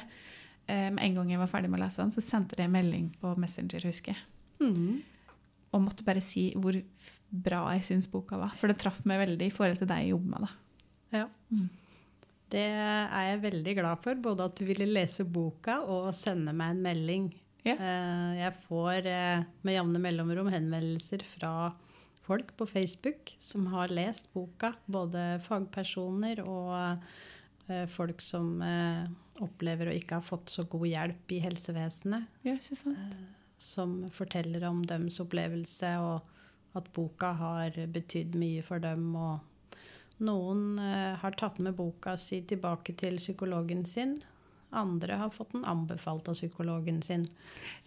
[0.68, 3.30] Med en gang jeg var ferdig med å lese den, så sendte jeg melding på
[3.40, 4.24] Messenger, husker jeg.
[4.60, 4.98] Mm.
[5.72, 6.76] Og måtte bare si hvor
[7.28, 8.52] bra jeg syns boka var.
[8.60, 10.46] For det traff meg veldig i forhold til deg jeg jobber med.
[10.46, 11.18] da.
[11.18, 11.26] Ja.
[11.52, 11.68] Mm.
[12.48, 14.20] Det er jeg veldig glad for.
[14.24, 17.26] Både at du ville lese boka og sende meg en melding.
[17.66, 17.74] Ja.
[17.74, 21.52] Eh, Jeg får eh, med jevne mellomrom henvendelser fra
[22.24, 24.72] folk på Facebook som har lest boka.
[24.88, 26.72] Både fagpersoner og
[27.68, 28.56] eh, folk som
[29.44, 32.26] opplever å ikke ha fått så god hjelp i helsevesenet.
[32.46, 33.18] Ja, ikke sant?
[33.58, 39.08] Som forteller om deres opplevelse, og at boka har betydd mye for dem.
[39.18, 39.40] Og
[40.22, 44.18] noen eh, har tatt med boka si tilbake til psykologen sin.
[44.70, 47.22] Andre har fått den anbefalt av psykologen sin.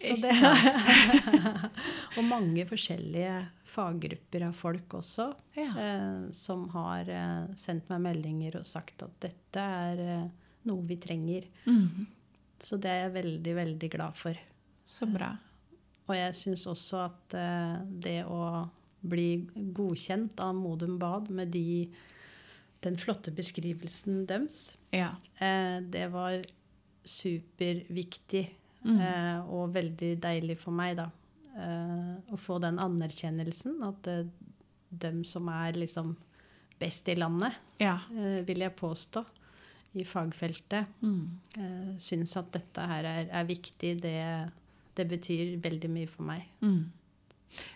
[0.00, 0.32] Så det,
[2.18, 3.36] og mange forskjellige
[3.72, 5.70] faggrupper av folk også, Ja.
[5.78, 10.26] eh, som har eh, sendt meg meldinger og sagt at dette er eh,
[10.68, 11.46] noe vi trenger.
[11.66, 12.06] Mhm.
[12.62, 14.38] Så det er jeg veldig, veldig glad for.
[14.86, 15.32] Så bra.
[16.08, 18.68] Og jeg syns også at eh, det å
[19.02, 21.88] bli godkjent av Modum Bad med de,
[22.82, 25.16] den flotte beskrivelsen deres, Ja.
[25.40, 26.44] eh, det var
[27.04, 28.48] superviktig
[28.84, 29.46] Mm.
[29.48, 31.08] og veldig deilig for meg, da.
[32.32, 34.24] Å få den anerkjennelsen at eh,
[34.90, 36.16] dem som er liksom
[36.80, 37.98] best i landet, ja.
[38.10, 39.24] vil jeg påstå,
[39.94, 41.38] i fagfeltet, Mm.
[41.58, 44.00] eh, syns at dette her er, er viktig.
[44.00, 44.50] Det,
[44.96, 46.46] det betyr veldig mye for meg.
[46.62, 46.90] Mm.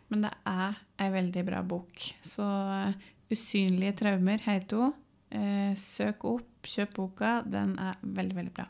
[0.08, 2.06] Men det er ei veldig bra bok.
[2.22, 2.94] Så eh,
[3.30, 4.40] 'Usynlige traumer'
[4.70, 4.94] hun.
[5.30, 7.42] Eh, søk opp, kjøp boka.
[7.44, 8.66] Den er veldig, veldig bra.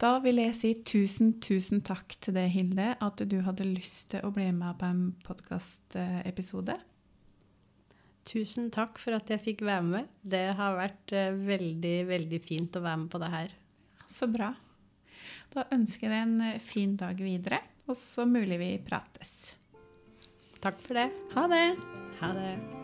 [0.00, 4.20] Da vil jeg si tusen, tusen takk til deg, Hilde, at du hadde lyst til
[4.26, 6.74] å bli med på en podkastepisode.
[8.24, 10.12] Tusen takk for at jeg fikk være med.
[10.22, 13.56] Det har vært eh, veldig, veldig fint å være med på det her.
[14.08, 14.52] Så bra.
[15.52, 19.34] Da ønsker jeg deg en eh, fin dag videre, og så mulig vi prates.
[20.64, 21.10] Takk for det.
[21.36, 21.66] Ha det!
[22.22, 22.83] Ha det.